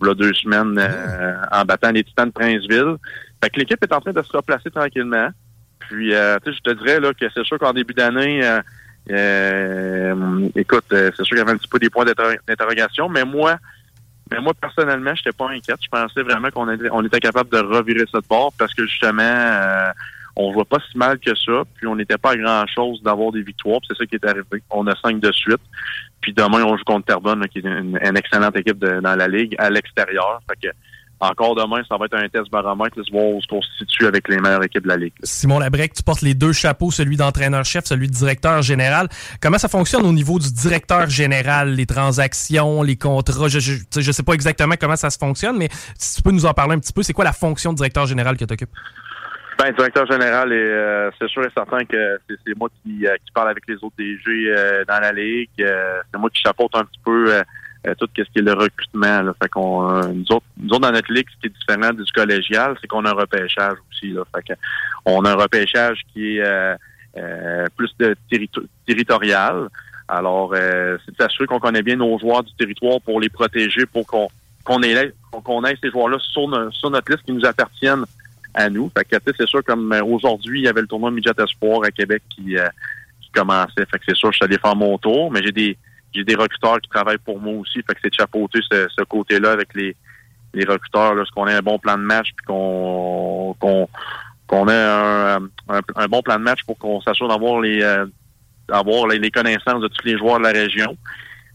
il 0.03 0.15
deux 0.17 0.35
semaines 0.35 0.77
euh, 0.79 1.37
en 1.51 1.65
battant 1.65 1.93
les 1.93 2.05
Titans 2.05 2.27
de 2.27 2.33
Princeville. 2.33 2.97
Fait 3.43 3.49
que 3.49 3.61
l'équipe 3.61 3.83
est 3.83 3.93
en 3.93 4.01
train 4.01 4.13
de 4.13 4.23
se 4.23 4.37
replacer 4.37 4.71
tranquillement. 4.71 5.29
Puis, 5.79 6.11
je 6.11 6.61
te 6.63 6.71
dirais 6.73 7.01
là 7.01 7.13
que 7.15 7.27
c'est 7.33 7.45
sûr 7.45 7.59
qu'en 7.59 7.73
début 7.73 7.95
d'année, 7.95 8.41
écoute, 10.57 10.85
c'est 10.91 11.15
sûr 11.15 11.25
qu'il 11.25 11.39
y 11.39 11.41
avait 11.41 11.53
un 11.53 11.57
petit 11.57 11.69
peu 11.69 11.79
des 11.79 11.91
points 11.91 12.05
d'interrogation, 12.05 13.09
mais 13.09 13.25
moi, 13.25 13.57
mais 14.31 14.41
moi, 14.41 14.53
personnellement, 14.59 15.15
je 15.15 15.21
n'étais 15.21 15.37
pas 15.37 15.51
inquiète. 15.51 15.79
Je 15.83 15.89
pensais 15.89 16.23
vraiment 16.23 16.51
qu'on 16.51 16.69
était, 17.05 17.21
capable 17.21 17.51
de 17.51 17.59
revirer 17.59 18.05
ça 18.11 18.21
de 18.21 18.27
bord 18.27 18.53
parce 18.59 18.75
que 18.75 18.87
justement, 18.87 19.93
on 20.37 20.53
voit 20.53 20.65
pas 20.65 20.79
si 20.91 20.99
mal 20.99 21.19
que 21.19 21.35
ça, 21.35 21.63
puis 21.77 21.87
on 21.87 21.97
n'était 21.97 22.19
pas 22.19 22.33
à 22.33 22.37
grand-chose 22.37 23.03
d'avoir 23.03 23.33
des 23.33 23.43
victoires, 23.43 23.81
c'est 23.89 23.97
ça 23.97 24.05
qui 24.07 24.17
est 24.17 24.27
arrivé. 24.27 24.63
On 24.71 24.87
a 24.87 24.95
cinq 24.97 25.21
de 25.21 25.33
suite. 25.33 25.61
Puis 26.21 26.33
demain, 26.33 26.65
on 26.65 26.77
joue 26.77 26.85
contre 26.85 27.07
Terrebonne, 27.07 27.47
qui 27.49 27.59
est 27.59 27.67
une, 27.67 27.99
excellente 28.17 28.57
équipe 28.57 28.79
dans 28.79 29.17
la 29.17 29.29
Ligue, 29.29 29.55
à 29.59 29.71
l'extérieur. 29.71 30.41
Fait 30.49 30.69
que 30.69 30.75
encore 31.21 31.55
demain, 31.55 31.83
ça 31.89 31.97
va 31.97 32.07
être 32.07 32.17
un 32.17 32.29
test 32.29 32.51
baromètre, 32.51 32.97
de 32.97 33.05
voir 33.11 33.27
où 33.27 33.41
se 33.41 33.47
constitue 33.47 34.07
avec 34.07 34.29
les 34.29 34.39
meilleures 34.39 34.65
équipes 34.65 34.83
de 34.83 34.89
la 34.89 34.97
Ligue. 34.97 35.13
Simon 35.23 35.59
Labrec, 35.59 35.95
tu 35.95 36.03
portes 36.03 36.23
les 36.23 36.35
deux 36.35 36.53
chapeaux, 36.53 36.91
celui 36.91 37.17
d'entraîneur-chef, 37.17 37.85
celui 37.85 38.09
de 38.09 38.13
directeur 38.13 38.63
général. 38.63 39.09
Comment 39.41 39.59
ça 39.59 39.69
fonctionne 39.69 40.05
au 40.05 40.13
niveau 40.13 40.39
du 40.39 40.53
directeur 40.53 41.09
général, 41.09 41.75
les 41.75 41.87
transactions, 41.87 42.83
les 42.83 42.97
contrats? 42.97 43.49
Je 43.49 43.59
ne 43.97 44.13
sais 44.13 44.23
pas 44.23 44.33
exactement 44.33 44.75
comment 44.79 44.97
ça 44.97 45.11
se 45.11 45.19
fonctionne, 45.19 45.57
mais 45.57 45.69
si 45.97 46.17
tu 46.17 46.23
peux 46.23 46.33
nous 46.33 46.47
en 46.47 46.53
parler 46.53 46.75
un 46.75 46.79
petit 46.79 46.93
peu, 46.93 47.03
c'est 47.03 47.13
quoi 47.13 47.25
la 47.25 47.33
fonction 47.33 47.73
de 47.73 47.77
directeur 47.77 48.07
général 48.07 48.37
que 48.37 48.45
tu 48.45 48.53
occupes? 48.53 48.71
Ben, 49.59 49.73
directeur 49.73 50.07
général, 50.07 50.53
euh, 50.53 51.11
c'est 51.19 51.29
sûr 51.29 51.45
et 51.45 51.51
certain 51.55 51.85
que 51.85 52.19
c'est, 52.29 52.57
moi 52.59 52.69
qui, 52.83 53.07
euh, 53.07 53.15
qui 53.25 53.33
parle 53.33 53.51
avec 53.51 53.65
les 53.69 53.77
autres 53.77 53.95
DG 53.97 54.21
euh, 54.29 54.85
dans 54.87 55.01
la 55.01 55.13
ligue. 55.13 55.49
Euh, 55.61 56.01
c'est 56.11 56.19
moi 56.19 56.29
qui 56.31 56.41
chapeaute 56.41 56.75
un 56.75 56.85
petit 56.85 57.01
peu 57.05 57.33
euh, 57.33 57.43
euh, 57.87 57.95
tout 57.99 58.09
ce 58.17 58.23
qui 58.23 58.39
est 58.39 58.43
le 58.43 58.53
recrutement. 58.53 59.23
Là. 59.23 59.33
Fait 59.41 59.49
qu'on, 59.49 60.09
nous, 60.09 60.25
autres, 60.33 60.45
nous 60.59 60.71
autres, 60.71 60.81
dans 60.81 60.91
notre 60.93 61.13
ligue, 61.13 61.27
ce 61.35 61.41
qui 61.41 61.47
est 61.47 61.51
différent 61.51 61.93
du 61.93 62.05
collégial, 62.13 62.77
c'est 62.81 62.87
qu'on 62.89 63.05
a 63.05 63.11
un 63.11 63.15
repêchage 63.15 63.77
aussi. 63.91 64.13
Là. 64.13 64.23
Fait 64.35 64.43
que 64.43 64.59
on 65.05 65.25
a 65.25 65.31
un 65.31 65.37
repêchage 65.37 66.01
qui 66.13 66.39
est 66.39 66.77
plus 67.77 67.91
de 67.99 68.17
territo- 68.31 68.67
territorial. 68.87 69.69
Alors, 70.09 70.53
c'est 70.55 71.13
de 71.13 71.17
s'assurer 71.19 71.47
qu'on 71.47 71.61
connaît 71.61 71.83
bien 71.83 71.97
nos 71.97 72.19
joueurs 72.19 72.43
du 72.43 72.53
territoire 72.55 73.01
pour 73.03 73.21
les 73.21 73.29
protéger, 73.29 73.87
pour 73.87 74.07
qu'on 74.07 74.29
qu'on 74.65 74.83
ait, 74.83 75.13
qu'on 75.31 75.63
ait 75.65 75.77
ces 75.83 75.91
joueurs-là 75.91 76.17
sur 76.21 76.49
notre 76.49 77.13
liste 77.13 77.23
qui 77.25 77.33
nous 77.33 77.45
appartiennent 77.45 78.05
à 78.55 78.71
nous. 78.71 78.91
Fait 78.97 79.05
que, 79.05 79.17
c'est 79.37 79.47
sûr, 79.47 79.63
comme 79.65 79.93
euh, 79.93 80.03
aujourd'hui, 80.05 80.61
il 80.61 80.65
y 80.65 80.69
avait 80.69 80.81
le 80.81 80.87
tournoi 80.87 81.11
Midget 81.11 81.33
Espoir 81.39 81.81
à 81.85 81.91
Québec 81.91 82.23
qui, 82.31 82.57
euh, 82.57 82.69
qui 83.21 83.31
commençait. 83.31 83.85
Fait 83.91 83.99
que 83.99 84.05
c'est 84.07 84.17
sûr, 84.17 84.31
je 84.33 84.37
suis 84.37 84.45
allé 84.45 84.59
faire 84.59 84.77
mon 84.77 84.97
tour, 84.99 85.31
mais 85.31 85.43
j'ai 85.43 85.53
des 85.53 85.77
j'ai 86.15 86.23
des 86.23 86.37
recruteurs 86.37 86.81
qui 86.81 86.89
travaillent 86.89 87.19
pour 87.19 87.41
moi 87.41 87.55
aussi. 87.55 87.83
Fait 87.83 87.95
que 87.95 88.01
c'est 88.03 88.11
de 88.11 88.15
chapeauter 88.15 88.61
ce, 88.71 88.87
ce 88.97 89.03
côté-là 89.03 89.51
avec 89.51 89.75
les, 89.75 89.97
les 90.55 90.65
recruteurs, 90.65 91.15
là, 91.15 91.25
ce 91.27 91.33
qu'on 91.33 91.49
ait 91.49 91.55
un 91.55 91.63
bon 91.63 91.79
plan 91.79 91.99
de 91.99 92.03
match 92.03 92.29
puis 92.37 92.47
qu'on 92.47 93.57
qu'on 93.59 93.89
qu'on 94.47 94.69
ait 94.69 94.73
un, 94.73 95.41
un, 95.69 96.07
bon 96.07 96.23
plan 96.23 96.39
de 96.39 96.45
match 96.45 96.61
pour 96.67 96.79
qu'on 96.79 97.01
s'assure 97.01 97.29
d'avoir 97.29 97.61
les 97.61 97.83
euh, 97.83 98.07
d'avoir 98.69 99.07
les, 99.09 99.31
connaissances 99.31 99.83
de 99.83 99.89
tous 99.89 100.07
les 100.07 100.17
joueurs 100.17 100.39
de 100.39 100.45
la 100.45 100.53
région. 100.53 100.97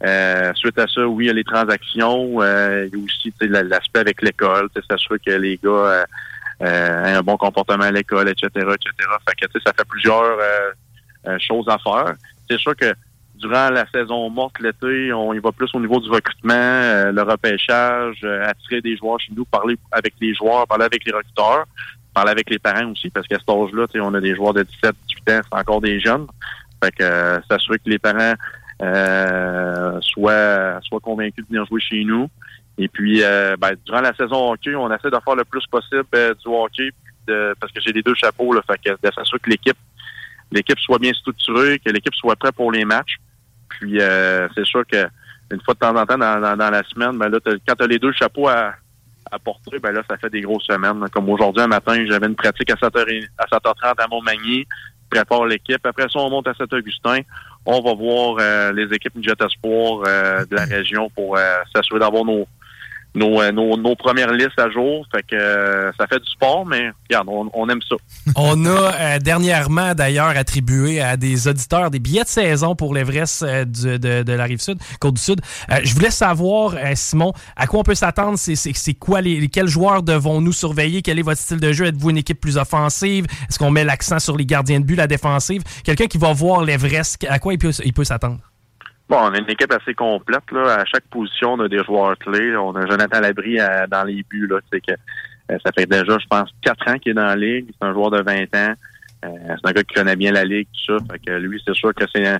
Euh, 0.04 0.54
suite 0.56 0.78
à 0.80 0.88
ça, 0.88 1.08
oui, 1.08 1.26
il 1.26 1.28
y 1.28 1.30
a 1.30 1.34
les 1.34 1.44
transactions. 1.44 2.42
Euh, 2.42 2.88
il 2.92 2.98
y 2.98 3.02
a 3.02 3.06
aussi 3.06 3.34
l'aspect 3.42 4.00
avec 4.00 4.22
l'école, 4.22 4.70
sais, 4.76 4.82
s'assurer 4.90 5.20
que 5.20 5.32
les 5.32 5.60
gars 5.62 5.70
euh, 5.70 6.04
un 6.62 7.22
bon 7.22 7.38
comportement 7.38 7.86
à 7.86 7.92
l'école, 7.92 8.30
etc., 8.30 8.48
etc. 8.54 9.10
Fait 9.28 9.48
que, 9.48 9.60
ça 9.66 9.74
fait 9.74 9.88
plusieurs 9.88 10.22
euh, 10.22 10.72
euh, 11.28 11.38
choses 11.40 11.68
à 11.70 11.78
faire. 11.78 12.16
C'est 12.50 12.60
sûr 12.60 12.76
que 12.76 12.94
durant 13.40 13.70
la 13.70 13.86
saison 13.90 14.30
morte 14.30 14.60
l'été, 14.60 15.14
on 15.14 15.34
y 15.34 15.40
va 15.40 15.52
plus 15.52 15.70
au 15.74 15.80
niveau 15.80 16.00
du 16.00 16.10
recrutement, 16.10 16.54
euh, 16.54 17.12
le 17.12 17.22
repêchage, 17.22 18.18
euh, 18.24 18.46
attirer 18.46 18.82
des 18.82 18.98
joueurs 18.98 19.20
chez 19.20 19.32
nous, 19.36 19.46
parler 19.46 19.78
avec 19.92 20.14
les 20.20 20.34
joueurs, 20.34 20.68
parler 20.68 20.86
avec 20.86 21.06
les 21.06 21.14
recruteurs, 21.14 21.66
parler 22.14 22.32
avec 22.32 22.50
les 22.50 22.60
parents 22.60 22.92
aussi, 22.92 23.10
parce 23.10 23.28
qu'à 23.28 23.40
cet 23.40 23.50
âge-là, 23.50 23.86
on 24.02 24.14
a 24.14 24.22
des 24.22 24.36
joueurs 24.36 24.54
de 24.54 24.64
17, 24.64 24.96
18 25.08 25.32
ans, 25.32 25.42
c'est 25.52 25.60
encore 25.60 25.82
des 25.82 26.00
jeunes. 26.00 26.28
Fait 26.84 26.92
que 26.92 27.04
euh, 27.04 27.40
s'assurer 27.50 27.78
que 27.78 27.90
les 27.90 28.00
parents 28.00 28.34
euh, 28.82 30.00
soient, 30.02 30.80
soient 30.84 31.00
convaincus 31.00 31.46
de 31.46 31.50
venir 31.50 31.66
jouer 31.66 31.82
chez 31.82 32.04
nous. 32.04 32.30
Et 32.82 32.88
puis, 32.88 33.22
euh, 33.24 33.56
ben, 33.60 33.76
durant 33.86 34.00
la 34.02 34.16
saison 34.16 34.52
hockey, 34.54 34.74
on 34.74 34.90
essaie 34.92 35.12
de 35.12 35.18
faire 35.24 35.36
le 35.36 35.44
plus 35.44 35.66
possible 35.68 36.06
euh, 36.16 36.34
du 36.34 36.48
hockey, 36.48 36.90
de- 37.28 37.54
parce 37.60 37.72
que 37.74 37.82
j'ai 37.82 37.92
les 37.92 38.02
deux 38.02 38.16
chapeaux, 38.16 38.54
là, 38.54 38.62
fait 38.66 38.80
que 38.84 38.92
de 38.92 39.14
s'assurer 39.14 39.40
que 39.40 39.50
l'équipe 39.50 39.78
l'équipe 40.52 40.80
soit 40.80 40.98
bien 40.98 41.14
structurée, 41.14 41.78
que 41.78 41.92
l'équipe 41.92 42.16
soit 42.16 42.36
prête 42.36 42.56
pour 42.56 42.72
les 42.72 42.84
matchs. 42.86 43.18
Puis 43.70 44.02
euh, 44.02 44.48
c'est 44.56 44.66
sûr 44.66 44.84
que 44.88 45.06
une 45.52 45.62
fois 45.62 45.74
de 45.76 45.80
temps 45.80 45.96
en 45.96 46.06
temps 46.06 46.18
dans, 46.18 46.40
dans, 46.42 46.58
dans 46.58 46.70
la 46.72 46.84
semaine, 46.84 47.18
ben 47.20 47.30
là, 47.30 47.38
quand 47.68 47.76
tu 47.76 47.84
as 47.84 47.88
les 47.88 48.00
deux 48.00 48.12
chapeaux 48.14 48.48
à, 48.48 48.74
à 49.32 49.38
porter, 49.40 49.78
ben 49.80 49.92
là, 49.92 50.02
ça 50.10 50.18
fait 50.18 50.30
des 50.30 50.42
grosses 50.42 50.66
semaines. 50.66 51.04
Comme 51.12 51.30
aujourd'hui, 51.30 51.62
un 51.62 51.68
matin, 51.68 52.04
j'avais 52.08 52.26
une 52.28 52.36
pratique 52.36 52.72
à 52.72 52.76
7h, 52.76 53.28
à 53.38 53.46
7h30 53.46 53.94
à 54.04 54.08
Montmagny, 54.08 54.66
prépare 55.12 55.46
l'équipe. 55.46 55.86
Après 55.86 56.04
ça, 56.10 56.20
on 56.20 56.30
monte 56.32 56.48
à 56.48 56.54
Saint-Augustin. 56.56 57.20
On 57.66 57.82
va 57.82 57.94
voir 57.94 58.38
euh, 58.40 58.72
les 58.72 58.86
équipes 58.96 59.16
Midget 59.16 59.34
Espoir 59.40 60.04
euh, 60.08 60.46
de 60.46 60.56
la 60.56 60.66
région 60.66 61.10
pour 61.12 61.38
s'assurer 61.76 62.00
d'avoir 62.00 62.26
nos, 62.26 62.48
nos, 63.16 63.42
euh, 63.42 63.52
nos, 63.52 63.78
nos 63.78 63.96
premières 63.96 64.32
listes 64.32 64.60
à 64.60 64.70
jour. 64.70 65.06
Fait 65.14 65.24
que 65.24 65.36
euh, 65.36 65.92
ça 66.00 66.08
fait 66.08 66.20
du 66.20 66.30
sport, 66.30 66.66
mais 66.66 66.92
regarde, 67.10 67.28
on, 67.30 67.70
aime 67.70 67.82
ça. 67.88 67.96
On 68.36 68.66
a 68.66 68.70
euh, 68.70 69.20
dernièrement 69.20 69.94
d'ailleurs 69.96 70.30
attribué 70.30 71.02
à 71.02 71.18
des 71.18 71.48
auditeurs 71.48 71.90
des 71.90 72.00
billets 72.00 72.24
de 72.24 72.28
saison 72.28 72.76
pour 72.76 72.94
l'Everest 72.94 73.44
euh, 73.44 73.66
de, 73.66 74.24
de 74.24 74.34
la 74.34 74.44
rive 74.44 74.60
sud, 74.60 74.78
côte 75.00 75.16
du 75.16 75.22
sud. 75.22 75.42
Je 75.84 75.94
voulais 75.94 76.12
savoir, 76.12 76.76
Simon, 76.96 77.34
à 77.56 77.68
quoi 77.68 77.80
on 77.80 77.84
peut 77.84 77.96
s'attendre? 77.96 78.38
C'est 78.38 78.94
quoi 78.94 79.22
les, 79.22 79.48
quels 79.50 79.68
joueurs 79.68 80.04
devons-nous 80.04 80.54
surveiller? 80.54 81.02
Quel 81.02 81.20
est 81.20 81.24
votre 81.24 81.42
style 81.42 81.60
de 81.60 81.72
jeu? 81.72 81.86
Êtes-vous 81.86 82.12
une 82.12 82.18
équipe 82.18 82.40
plus 82.40 82.58
offensive? 82.58 83.26
Est-ce 83.50 83.58
qu'on 83.60 83.72
met 83.72 83.84
l'accent 83.84 84.20
sur 84.20 84.38
les 84.38 84.46
gardiens 84.46 84.80
de 84.80 84.86
but, 84.86 84.96
la 84.96 85.08
défensive? 85.08 85.64
Quelqu'un 85.84 86.08
qui 86.08 86.18
va 86.18 86.34
voir 86.34 86.64
l'Everest, 86.64 87.26
à 87.30 87.40
quoi 87.40 87.54
il 87.54 87.60
peut, 87.60 87.72
il 87.84 87.94
peut 87.94 88.04
s'attendre? 88.04 88.40
Bon, 89.10 89.18
on 89.22 89.34
a 89.34 89.38
une 89.40 89.50
équipe 89.50 89.72
assez 89.74 89.94
complète. 89.96 90.44
Là. 90.52 90.82
À 90.82 90.86
chaque 90.86 91.06
position, 91.06 91.54
on 91.54 91.60
a 91.62 91.68
des 91.68 91.84
joueurs 91.84 92.18
clés. 92.20 92.56
On 92.56 92.76
a 92.76 92.86
Jonathan 92.86 93.20
Labrie 93.22 93.60
à- 93.60 93.88
dans 93.88 94.04
les 94.04 94.24
buts. 94.30 94.48
Là. 94.48 94.60
C'est 94.72 94.82
que, 94.82 94.92
euh, 94.92 95.58
ça 95.66 95.72
fait 95.78 95.88
déjà, 95.88 96.18
je 96.20 96.28
pense, 96.30 96.50
quatre 96.62 96.88
ans 96.88 96.98
qu'il 97.00 97.12
est 97.12 97.16
dans 97.16 97.26
la 97.26 97.36
Ligue. 97.36 97.68
C'est 97.72 97.88
un 97.88 97.94
joueur 97.94 98.12
de 98.12 98.22
20 98.22 98.44
ans. 98.56 98.74
Euh, 99.26 99.30
c'est 99.48 99.68
un 99.70 99.72
gars 99.72 99.84
qui 99.84 99.96
connaît 99.96 100.16
bien 100.16 100.32
la 100.32 100.46
Ligue, 100.46 100.68
tout 100.86 100.98
ça. 100.98 101.04
Fait 101.12 101.20
que 101.20 101.32
lui, 101.32 101.62
c'est 101.66 101.74
sûr 101.76 101.94
que 101.94 102.06
c'est 102.14 102.28
un- 102.28 102.40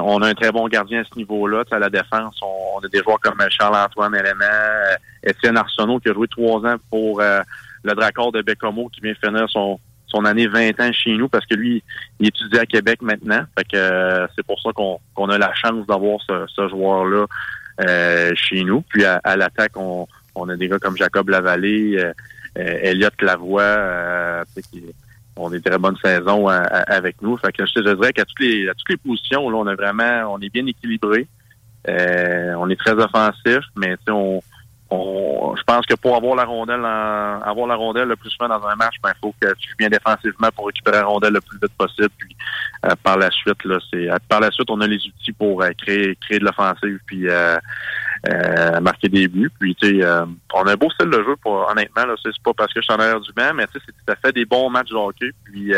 on 0.00 0.20
a 0.22 0.28
un 0.28 0.34
très 0.34 0.50
bon 0.50 0.66
gardien 0.68 1.02
à 1.02 1.04
ce 1.04 1.16
niveau-là. 1.18 1.62
À 1.70 1.78
la 1.78 1.90
défense, 1.90 2.36
on, 2.42 2.78
on 2.78 2.84
a 2.84 2.88
des 2.88 2.98
joueurs 3.02 3.20
comme 3.20 3.38
Charles-Antoine 3.50 4.14
Élément, 4.16 4.44
euh, 4.44 4.96
Étienne 5.22 5.56
Arsenault 5.58 6.00
qui 6.00 6.08
a 6.08 6.14
joué 6.14 6.26
trois 6.28 6.60
ans 6.66 6.76
pour 6.90 7.20
euh, 7.20 7.40
le 7.84 7.94
Dracor 7.94 8.32
de 8.32 8.42
Bécomo 8.42 8.88
qui 8.88 9.00
vient 9.02 9.14
finir 9.22 9.48
son, 9.48 9.78
son 10.08 10.24
année 10.24 10.46
20 10.46 10.80
ans 10.80 10.92
chez 10.92 11.16
nous 11.16 11.28
parce 11.28 11.46
que 11.46 11.54
lui, 11.54 11.82
il 12.18 12.28
étudie 12.28 12.58
à 12.58 12.66
Québec 12.66 13.02
maintenant. 13.02 13.42
Fait 13.56 13.64
que 13.64 13.76
euh, 13.76 14.26
c'est 14.34 14.44
pour 14.44 14.60
ça 14.60 14.70
qu'on 14.72 14.98
qu'on 15.14 15.28
a 15.28 15.38
la 15.38 15.54
chance 15.54 15.86
d'avoir 15.86 16.18
ce, 16.26 16.46
ce 16.48 16.68
joueur-là 16.68 17.26
euh, 17.80 18.32
chez 18.34 18.64
nous. 18.64 18.82
Puis 18.82 19.04
à, 19.04 19.20
à 19.24 19.36
l'attaque, 19.36 19.76
on, 19.76 20.06
on 20.34 20.48
a 20.48 20.56
des 20.56 20.68
gars 20.68 20.78
comme 20.78 20.96
Jacob 20.96 21.28
Lavallée, 21.28 21.96
euh, 21.98 22.12
euh, 22.58 22.78
Elliott 22.82 23.20
Lavoie, 23.20 23.62
euh, 23.62 24.44
qui 24.70 24.82
ont 25.36 25.50
des 25.50 25.60
très 25.60 25.78
bonnes 25.78 25.96
saisons 26.02 26.48
avec 26.48 27.22
nous. 27.22 27.36
Fait 27.36 27.52
que 27.52 27.64
je 27.64 27.80
dirais 27.80 28.12
qu'à 28.12 28.24
toutes 28.24 28.40
les 28.40 28.68
à 28.68 28.74
toutes 28.74 28.88
les 28.88 28.96
positions, 28.96 29.48
là, 29.50 29.56
on 29.58 29.66
a 29.66 29.74
vraiment 29.74 30.34
on 30.34 30.40
est 30.40 30.48
bien 30.48 30.66
équilibré. 30.66 31.28
Euh, 31.88 32.54
on 32.58 32.68
est 32.68 32.78
très 32.78 32.92
offensif, 32.92 33.60
mais 33.76 33.96
on, 34.08 34.42
je 34.90 35.62
pense 35.64 35.84
que 35.86 35.94
pour 35.96 36.16
avoir 36.16 36.34
la 36.34 36.44
rondelle 36.44 36.80
en- 36.80 37.40
avoir 37.42 37.66
la 37.66 37.74
rondelle 37.76 38.08
le 38.08 38.16
plus 38.16 38.30
souvent 38.30 38.48
dans 38.48 38.66
un 38.66 38.74
match, 38.76 38.94
ben, 39.02 39.10
il 39.14 39.18
faut 39.20 39.34
que 39.40 39.52
tu 39.54 39.74
bien 39.78 39.88
défensivement 39.90 40.48
pour 40.54 40.66
récupérer 40.66 40.96
la 40.96 41.04
rondelle 41.04 41.34
le 41.34 41.40
plus 41.40 41.58
vite 41.60 41.72
possible. 41.76 42.08
Puis 42.18 42.34
euh, 42.86 42.94
par 43.02 43.18
la 43.18 43.30
suite, 43.30 43.62
là, 43.64 43.78
c'est 43.90 44.10
euh, 44.10 44.16
par 44.28 44.40
la 44.40 44.50
suite, 44.50 44.70
on 44.70 44.80
a 44.80 44.86
les 44.86 44.96
outils 44.96 45.32
pour 45.32 45.62
euh, 45.62 45.70
créer 45.76 46.16
créer 46.16 46.38
de 46.38 46.44
l'offensive 46.44 46.98
puis 47.06 47.28
euh, 47.28 47.58
marquer 48.80 49.08
des 49.08 49.28
buts. 49.28 49.52
Puis 49.60 49.74
tu 49.74 50.00
sais, 50.00 50.06
on 50.54 50.62
a 50.62 50.72
un 50.72 50.76
beau 50.76 50.90
style 50.90 51.10
de 51.10 51.22
jeu. 51.22 51.36
Pour, 51.42 51.68
honnêtement, 51.70 52.06
là, 52.06 52.14
c'est 52.22 52.32
pas 52.42 52.52
parce 52.56 52.72
que 52.72 52.80
je 52.80 52.84
suis 52.84 52.94
en 52.94 52.98
arrière 52.98 53.20
du 53.20 53.32
banc, 53.32 53.52
mais 53.54 53.66
tu 53.66 53.78
sais, 53.78 53.92
ça 54.06 54.16
fait 54.16 54.32
des 54.32 54.44
bons 54.44 54.70
matchs 54.70 54.90
de 54.90 54.96
hockey. 54.96 55.30
Puis 55.44 55.74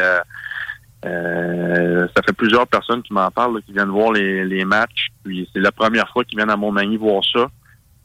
euh, 1.05 2.07
ça 2.15 2.23
fait 2.23 2.33
plusieurs 2.33 2.67
personnes 2.67 3.03
qui 3.03 3.13
m'en 3.13 3.31
parlent, 3.31 3.57
là, 3.57 3.61
qui 3.65 3.73
viennent 3.73 3.89
voir 3.89 4.13
les, 4.13 4.45
les 4.45 4.65
matchs. 4.65 5.09
Puis 5.25 5.49
c'est 5.53 5.61
la 5.61 5.73
première 5.73 6.09
fois 6.11 6.25
qu'ils 6.25 6.39
viennent 6.39 6.51
à 6.51 6.57
Montmagny 6.57 6.97
voir 6.97 7.23
ça. 7.25 7.51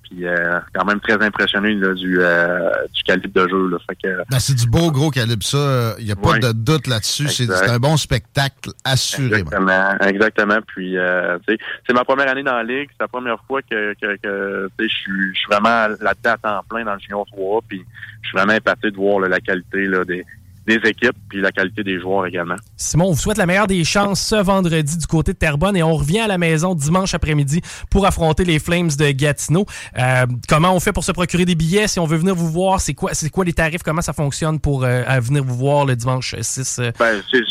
Puis 0.09 0.27
euh, 0.27 0.59
quand 0.73 0.85
même 0.85 0.99
très 0.99 1.21
impressionné 1.23 1.73
là, 1.75 1.93
du, 1.93 2.17
euh, 2.19 2.69
du 2.93 3.03
calibre 3.03 3.41
de 3.43 3.49
jeu. 3.49 3.69
Là. 3.69 3.77
Fait 3.87 3.95
que, 3.95 4.17
Ben, 4.29 4.39
c'est 4.39 4.55
du 4.55 4.67
beau 4.67 4.91
gros 4.91 5.09
calibre, 5.09 5.43
ça. 5.43 5.95
Il 5.99 6.05
n'y 6.05 6.11
a 6.11 6.15
pas 6.15 6.37
de 6.37 6.51
doute 6.51 6.87
là-dessus. 6.87 7.27
C'est 7.29 7.49
un 7.51 7.79
bon 7.79 7.97
spectacle, 7.97 8.71
assurément. 8.83 9.49
Exactement, 9.51 10.07
exactement. 10.07 10.57
Puis, 10.67 10.97
euh, 10.97 11.37
c'est 11.47 11.93
ma 11.93 12.03
première 12.03 12.29
année 12.29 12.43
dans 12.43 12.55
la 12.55 12.63
ligue. 12.63 12.89
C'est 12.91 13.03
la 13.03 13.07
première 13.07 13.39
fois 13.47 13.61
que, 13.61 13.93
que, 14.01 14.15
que 14.17 14.69
je 14.79 14.87
suis 14.87 15.11
je 15.33 15.39
suis 15.39 15.47
vraiment 15.49 15.87
là-dedans 16.01 16.31
à 16.31 16.37
temps 16.37 16.61
plein 16.69 16.83
dans 16.83 16.93
le 16.93 16.99
junior 16.99 17.25
3. 17.31 17.61
Puis, 17.67 17.83
je 18.21 18.27
suis 18.27 18.37
vraiment 18.37 18.53
épaté 18.53 18.91
de 18.91 18.95
voir 18.95 19.19
là, 19.19 19.27
la 19.27 19.39
qualité 19.39 19.85
là, 19.87 20.03
des, 20.03 20.25
des 20.67 20.75
équipes 20.89 21.15
puis 21.29 21.41
la 21.41 21.51
qualité 21.51 21.83
des 21.83 21.99
joueurs 21.99 22.25
également. 22.25 22.55
Simon, 22.77 23.05
on 23.07 23.11
vous 23.11 23.19
souhaite 23.19 23.37
la 23.37 23.45
meilleure 23.45 23.67
des 23.67 23.83
chances 23.83 24.21
ce 24.21 24.35
vendredi 24.35 24.97
du 24.97 25.07
côté 25.07 25.33
de 25.33 25.37
Terrebonne 25.37 25.77
et 25.77 25.83
on 25.83 25.93
revient 25.95 26.19
à 26.19 26.27
la 26.27 26.37
maison 26.37 26.73
dimanche 26.75 27.13
après-midi 27.13 27.61
pour 27.91 28.05
affronter 28.05 28.45
les 28.45 28.59
Flames 28.59 28.89
de 28.97 29.11
Gatineau. 29.11 29.65
Euh, 29.97 30.25
comment 30.49 30.73
on 30.75 30.79
fait 30.79 30.93
pour 30.93 31.03
se 31.03 31.11
procurer 31.11 31.45
des 31.45 31.55
billets? 31.55 31.87
Si 31.87 31.99
on 31.99 32.05
veut 32.05 32.17
venir 32.17 32.35
vous 32.35 32.49
voir? 32.49 32.81
C'est 32.81 32.93
quoi, 32.93 33.13
c'est 33.13 33.29
quoi 33.29 33.45
les 33.45 33.53
tarifs? 33.53 33.83
Comment 33.83 34.01
ça 34.01 34.13
fonctionne 34.13 34.59
pour 34.59 34.83
euh, 34.83 35.03
venir 35.19 35.43
vous 35.43 35.55
voir 35.55 35.85
le 35.85 35.95
dimanche 35.95 36.35
6? 36.39 36.79
euh? 36.79 36.91
Ben, 36.99 37.21
c'est, 37.31 37.43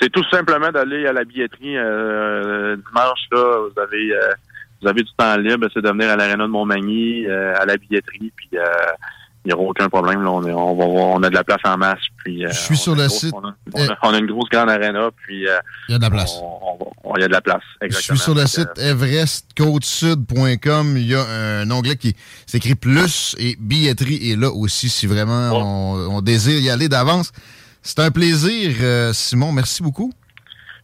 c'est 0.00 0.10
tout 0.10 0.24
simplement 0.30 0.70
d'aller 0.70 1.06
à 1.06 1.12
la 1.12 1.24
billetterie 1.24 1.76
euh, 1.76 2.76
dimanche. 2.76 3.20
Là, 3.32 3.68
vous 3.68 3.80
avez 3.80 4.12
euh, 4.12 4.32
vous 4.82 4.88
avez 4.88 5.02
du 5.02 5.10
temps 5.16 5.36
libre, 5.36 5.66
c'est 5.74 5.82
de 5.82 5.88
venir 5.90 6.08
à 6.08 6.16
l'aréna 6.16 6.44
de 6.44 6.50
Montmagny, 6.50 7.26
euh, 7.26 7.54
à 7.54 7.66
la 7.66 7.76
billetterie, 7.76 8.32
puis 8.34 8.48
euh, 8.54 8.64
il 9.44 9.48
n'y 9.48 9.54
aura 9.54 9.62
aucun 9.64 9.88
problème. 9.88 10.22
Là, 10.22 10.30
on, 10.30 10.46
est- 10.46 10.52
on 10.52 10.76
va 10.76 10.86
voir, 10.86 11.06
on 11.08 11.22
a 11.22 11.30
de 11.30 11.34
la 11.34 11.44
place 11.44 11.60
en 11.64 11.76
masse. 11.78 11.98
Puis, 12.24 12.44
euh, 12.44 12.50
Je 12.52 12.58
suis 12.58 12.76
sur 12.76 12.94
le 12.94 13.06
grosse- 13.06 13.20
site. 13.20 13.34
On 13.34 13.46
a, 13.48 13.54
on 13.74 13.88
a- 13.88 13.98
on 14.02 14.14
a 14.14 14.18
une 14.18 14.26
grosse 14.26 14.48
grande 14.50 14.68
aréna, 14.70 15.08
puis 15.24 15.48
euh, 15.48 15.56
Il 15.88 15.92
y 15.92 15.94
a 15.94 15.98
de 15.98 16.02
la 16.02 16.10
place. 16.10 16.34
on- 16.42 16.58
on 16.62 16.76
va- 16.78 16.90
on- 17.04 17.16
il 17.16 17.20
y 17.22 17.24
a 17.24 17.28
de 17.28 17.32
la 17.32 17.40
place. 17.40 17.62
Je 17.80 17.86
Exactement. 17.86 18.16
suis 18.16 18.24
sur 18.24 18.34
le 18.34 18.46
site 18.46 18.78
everestcôtesud.com. 18.78 20.96
Il 20.96 21.06
y 21.06 21.14
a 21.14 21.24
un 21.60 21.70
onglet 21.70 21.96
qui 21.96 22.14
s'écrit 22.46 22.74
plus 22.74 23.34
et 23.38 23.56
billetterie 23.58 24.30
est 24.30 24.36
là 24.36 24.50
aussi 24.50 24.88
si 24.88 25.06
vraiment 25.06 25.50
on, 25.52 26.16
on 26.16 26.20
désire 26.20 26.58
y 26.60 26.70
aller 26.70 26.88
d'avance. 26.88 27.32
C'est 27.82 27.98
un 28.00 28.10
plaisir, 28.10 28.76
euh, 28.82 29.12
Simon. 29.12 29.52
Merci 29.52 29.82
beaucoup. 29.82 30.12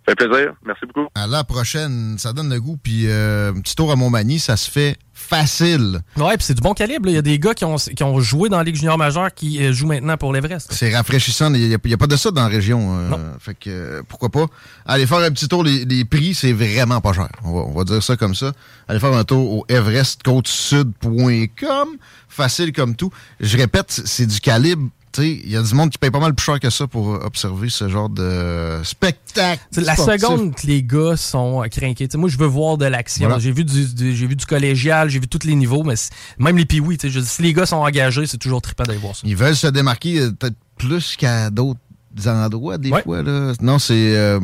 Ça 0.09 0.15
fait 0.19 0.29
plaisir. 0.29 0.55
Merci 0.65 0.87
beaucoup. 0.87 1.09
À 1.15 1.27
la 1.27 1.45
prochaine. 1.45 2.17
Ça 2.19 2.33
donne 2.33 2.49
le 2.49 2.61
goût. 2.61 2.79
Puis 2.83 3.07
euh, 3.09 3.51
un 3.53 3.61
petit 3.61 3.75
tour 3.75 3.91
à 3.93 3.97
Montmagny, 3.97 4.39
ça 4.39 4.57
se 4.57 4.71
fait 4.71 4.97
facile. 5.29 6.01
Ouais, 6.17 6.37
puis 6.37 6.47
c'est 6.47 6.55
du 6.55 6.61
bon 6.61 6.75
calibre. 6.75 7.09
Il 7.09 7.15
y 7.15 7.19
a 7.19 7.23
des 7.23 7.39
gars 7.39 7.55
qui 7.55 7.65
ont, 7.65 7.77
qui 7.77 8.03
ont 8.05 8.21
joué 8.21 8.49
dans 8.49 8.59
la 8.59 8.65
Ligue 8.65 8.77
junior 8.77 8.97
majeure 8.97 9.33
qui 9.35 9.63
euh, 9.63 9.73
jouent 9.73 9.89
maintenant 9.89 10.17
pour 10.17 10.33
l'Everest. 10.33 10.69
C'est 10.73 10.95
rafraîchissant. 10.97 11.53
Il 11.55 11.69
n'y 11.69 11.75
a, 11.75 11.79
pas 11.97 12.07
de 12.07 12.17
ça 12.17 12.31
dans 12.31 12.43
la 12.43 12.49
région. 12.49 12.99
euh, 12.99 13.11
Fait 13.41 13.55
que 13.55 13.71
euh, 13.71 14.03
pourquoi 14.09 14.29
pas. 14.29 14.47
Allez 14.87 15.07
faire 15.07 15.19
un 15.19 15.31
petit 15.31 15.49
tour. 15.49 15.65
Les, 15.65 15.85
les 15.85 16.05
prix, 16.05 16.35
c'est 16.35 16.53
vraiment 16.53 17.01
pas 17.01 17.13
cher. 17.13 17.29
On 17.45 17.53
va, 17.53 17.61
on 17.63 17.73
va 17.73 17.85
dire 17.85 18.03
ça 18.03 18.17
comme 18.17 18.35
ça. 18.35 18.53
Allez 18.89 19.01
faire 19.01 19.13
un 19.13 19.25
tour 19.25 19.53
au 19.59 19.65
everestcôtesud.com. 19.69 21.89
Facile 22.29 22.73
comme 22.73 22.95
tout. 22.95 23.11
Je 23.41 23.57
répète, 23.57 24.01
c'est 24.05 24.27
du 24.27 24.41
calibre. 24.41 24.89
Il 25.19 25.51
y 25.51 25.57
a 25.57 25.63
du 25.63 25.73
monde 25.73 25.89
qui 25.89 25.97
paye 25.97 26.11
pas 26.11 26.21
mal 26.21 26.35
plus 26.35 26.45
cher 26.45 26.61
que 26.61 26.69
ça 26.69 26.87
pour 26.87 27.09
observer 27.25 27.71
ce 27.71 27.89
genre 27.89 28.11
de 28.11 28.81
spectacle. 28.85 29.63
La 29.77 29.97
sportif. 29.97 30.21
seconde 30.21 30.55
que 30.55 30.67
les 30.67 30.83
gars 30.83 31.17
sont 31.17 31.65
craqués. 31.73 32.07
Moi, 32.17 32.29
je 32.29 32.37
veux 32.37 32.45
voir 32.47 32.77
de 32.77 32.85
l'action. 32.85 33.25
Voilà. 33.27 33.41
J'ai 33.41 33.51
vu 33.51 33.65
du, 33.65 33.87
du- 33.95 34.15
j'ai 34.15 34.27
vu 34.27 34.37
du 34.37 34.45
collégial, 34.45 35.09
j'ai 35.17 35.21
vu 35.21 35.29
tous 35.29 35.47
les 35.47 35.55
niveaux, 35.55 35.83
mais 35.83 35.95
même 36.39 36.59
les 36.59 36.67
piouis, 36.67 36.99
si 37.01 37.43
les 37.43 37.53
gars 37.55 37.65
sont 37.67 37.77
engagés, 37.77 38.27
c'est 38.27 38.37
toujours 38.39 38.61
trippant 38.61 38.85
d'aller 38.85 38.99
voir 38.99 39.17
ça. 39.17 39.23
Ils 39.25 39.37
veulent 39.37 39.57
se 39.57 39.67
démarquer 39.67 40.21
euh, 40.21 40.31
peut-être 40.33 40.57
plus 40.77 41.17
qu'à 41.17 41.49
d'autres 41.51 41.81
endroits, 42.27 42.77
des 42.79 42.91
Ouais. 42.91 43.03
fois. 43.03 43.23
Là. 43.23 43.53
Non, 43.63 43.79
c'est 43.79 43.95
euh, 44.17 44.39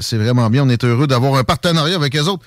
c'est 0.00 0.16
vraiment 0.16 0.48
bien. 0.50 0.64
On 0.64 0.68
est 0.70 0.82
heureux 0.84 1.06
d'avoir 1.06 1.34
un 1.36 1.44
partenariat 1.44 1.96
avec 1.96 2.16
eux 2.16 2.22
autres. 2.28 2.44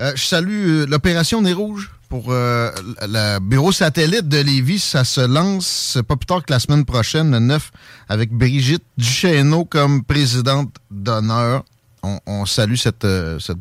Euh, 0.00 0.12
je 0.16 0.24
salue 0.24 0.84
l'opération 0.88 1.42
Nez 1.42 1.52
Rouge 1.52 1.90
pour 2.08 2.26
euh, 2.32 2.70
le 3.02 3.38
bureau 3.38 3.70
satellite 3.70 4.26
de 4.28 4.38
Lévis. 4.38 4.78
Ça 4.80 5.04
se 5.04 5.20
lance 5.20 5.98
pas 6.08 6.16
plus 6.16 6.26
tard 6.26 6.44
que 6.44 6.52
la 6.52 6.58
semaine 6.58 6.84
prochaine, 6.84 7.30
le 7.30 7.38
9, 7.38 7.70
avec 8.08 8.32
Brigitte 8.32 8.82
Duchesneau 8.98 9.64
comme 9.66 10.02
présidente 10.02 10.74
d'honneur. 10.90 11.64
On, 12.02 12.18
on 12.26 12.46
salue 12.46 12.76
cette, 12.76 13.06
cette 13.40 13.58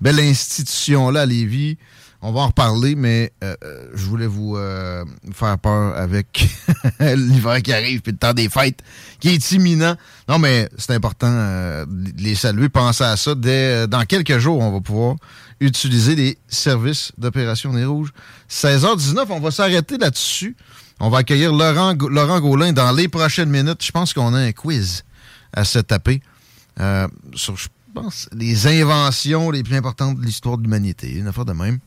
belle 0.00 0.18
institution-là 0.18 1.20
à 1.22 1.26
Lévis. 1.26 1.76
On 2.22 2.32
va 2.32 2.40
en 2.40 2.46
reparler, 2.48 2.94
mais 2.94 3.32
euh, 3.44 3.54
euh, 3.62 3.90
je 3.94 4.04
voulais 4.06 4.26
vous 4.26 4.56
euh, 4.56 5.04
faire 5.32 5.58
peur 5.58 5.96
avec 5.96 6.48
l'hiver 7.00 7.62
qui 7.62 7.72
arrive 7.72 8.00
puis 8.00 8.12
le 8.12 8.18
temps 8.18 8.32
des 8.32 8.48
fêtes 8.48 8.80
qui 9.20 9.28
est 9.28 9.52
imminent. 9.52 9.96
Non, 10.28 10.38
mais 10.38 10.68
c'est 10.78 10.92
important 10.94 11.30
de 11.30 12.22
les 12.22 12.34
saluer. 12.34 12.68
Pensez 12.68 13.04
à 13.04 13.16
ça. 13.16 13.34
Dans 13.34 14.04
quelques 14.08 14.38
jours, 14.38 14.60
on 14.60 14.72
va 14.72 14.80
pouvoir 14.80 15.16
utiliser 15.60 16.14
les 16.14 16.38
services 16.48 17.12
d'Opération 17.18 17.72
Nez 17.72 17.84
Rouge. 17.84 18.10
16h19, 18.50 19.26
on 19.30 19.40
va 19.40 19.50
s'arrêter 19.50 19.98
là-dessus. 19.98 20.56
On 21.00 21.10
va 21.10 21.18
accueillir 21.18 21.52
Laurent, 21.52 21.94
Laurent 22.08 22.40
Gaulin 22.40 22.72
dans 22.72 22.92
les 22.92 23.08
prochaines 23.08 23.50
minutes. 23.50 23.84
Je 23.84 23.92
pense 23.92 24.14
qu'on 24.14 24.32
a 24.32 24.38
un 24.38 24.52
quiz 24.52 25.04
à 25.52 25.64
se 25.64 25.78
taper 25.78 26.22
sur, 27.34 27.56
je 27.56 27.68
pense, 27.94 28.28
les 28.32 28.66
inventions 28.66 29.50
les 29.50 29.62
plus 29.62 29.76
importantes 29.76 30.18
de 30.18 30.24
l'histoire 30.24 30.56
de 30.56 30.62
l'humanité. 30.62 31.12
Une 31.12 31.26
affaire 31.26 31.44
de 31.44 31.52
même. 31.52 31.78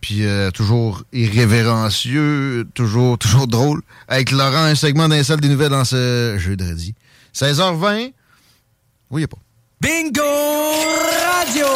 Puis 0.00 0.24
euh, 0.24 0.50
toujours 0.50 1.02
irrévérencieux, 1.12 2.66
toujours, 2.74 3.18
toujours 3.18 3.46
drôle. 3.46 3.82
Avec 4.08 4.30
Laurent, 4.30 4.64
un 4.64 4.74
segment 4.74 5.08
d'un 5.08 5.22
salle 5.22 5.40
des 5.40 5.48
nouvelles 5.48 5.70
dans 5.70 5.84
ce 5.84 6.36
jeudi. 6.38 6.94
16h20. 7.34 8.12
Oui, 9.10 9.26
pas. 9.26 9.38
Bingo 9.80 10.22
Radio! 11.36 11.66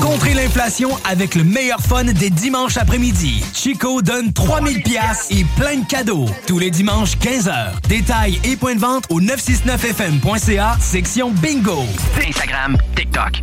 Contrez 0.00 0.34
l'inflation 0.34 0.90
avec 1.04 1.34
le 1.34 1.42
meilleur 1.42 1.80
fun 1.80 2.04
des 2.04 2.30
dimanches 2.30 2.76
après-midi. 2.76 3.42
Chico 3.52 4.02
donne 4.02 4.32
3000 4.32 4.82
pièces 4.82 5.26
et 5.30 5.44
plein 5.56 5.78
de 5.78 5.86
cadeaux. 5.86 6.26
Tous 6.46 6.60
les 6.60 6.70
dimanches 6.70 7.16
15h. 7.16 7.80
Détails 7.88 8.40
et 8.44 8.56
points 8.56 8.76
de 8.76 8.80
vente 8.80 9.04
au 9.10 9.20
969fm.ca, 9.20 10.76
section 10.80 11.32
Bingo. 11.32 11.84
Instagram, 12.24 12.76
TikTok. 12.94 13.42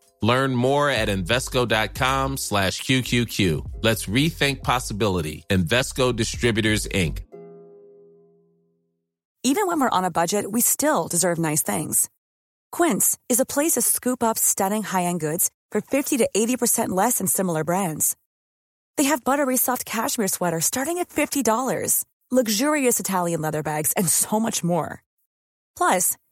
Learn 0.21 0.55
more 0.55 0.89
at 0.89 1.09
Invesco.com 1.09 2.37
slash 2.37 2.81
QQQ. 2.83 3.65
Let's 3.81 4.05
rethink 4.05 4.61
possibility. 4.63 5.43
Invesco 5.49 6.15
Distributors, 6.15 6.87
Inc. 6.87 7.19
Even 9.43 9.65
when 9.65 9.79
we're 9.79 9.97
on 9.97 10.05
a 10.05 10.11
budget, 10.11 10.51
we 10.51 10.61
still 10.61 11.07
deserve 11.07 11.39
nice 11.39 11.63
things. 11.63 12.11
Quince 12.71 13.17
is 13.27 13.39
a 13.39 13.45
place 13.45 13.71
to 13.71 13.81
scoop 13.81 14.21
up 14.21 14.37
stunning 14.37 14.83
high-end 14.83 15.19
goods 15.19 15.49
for 15.71 15.81
50 15.81 16.17
to 16.17 16.29
80% 16.35 16.89
less 16.89 17.17
than 17.17 17.25
similar 17.25 17.63
brands. 17.63 18.15
They 18.97 19.05
have 19.05 19.23
buttery 19.23 19.57
soft 19.57 19.83
cashmere 19.83 20.27
sweaters 20.27 20.65
starting 20.65 20.99
at 20.99 21.09
$50, 21.09 22.05
luxurious 22.29 22.99
Italian 22.99 23.41
leather 23.41 23.63
bags, 23.63 23.93
and 23.93 24.07
so 24.07 24.39
much 24.39 24.63
more. 24.63 25.01
Plus, 25.75 26.17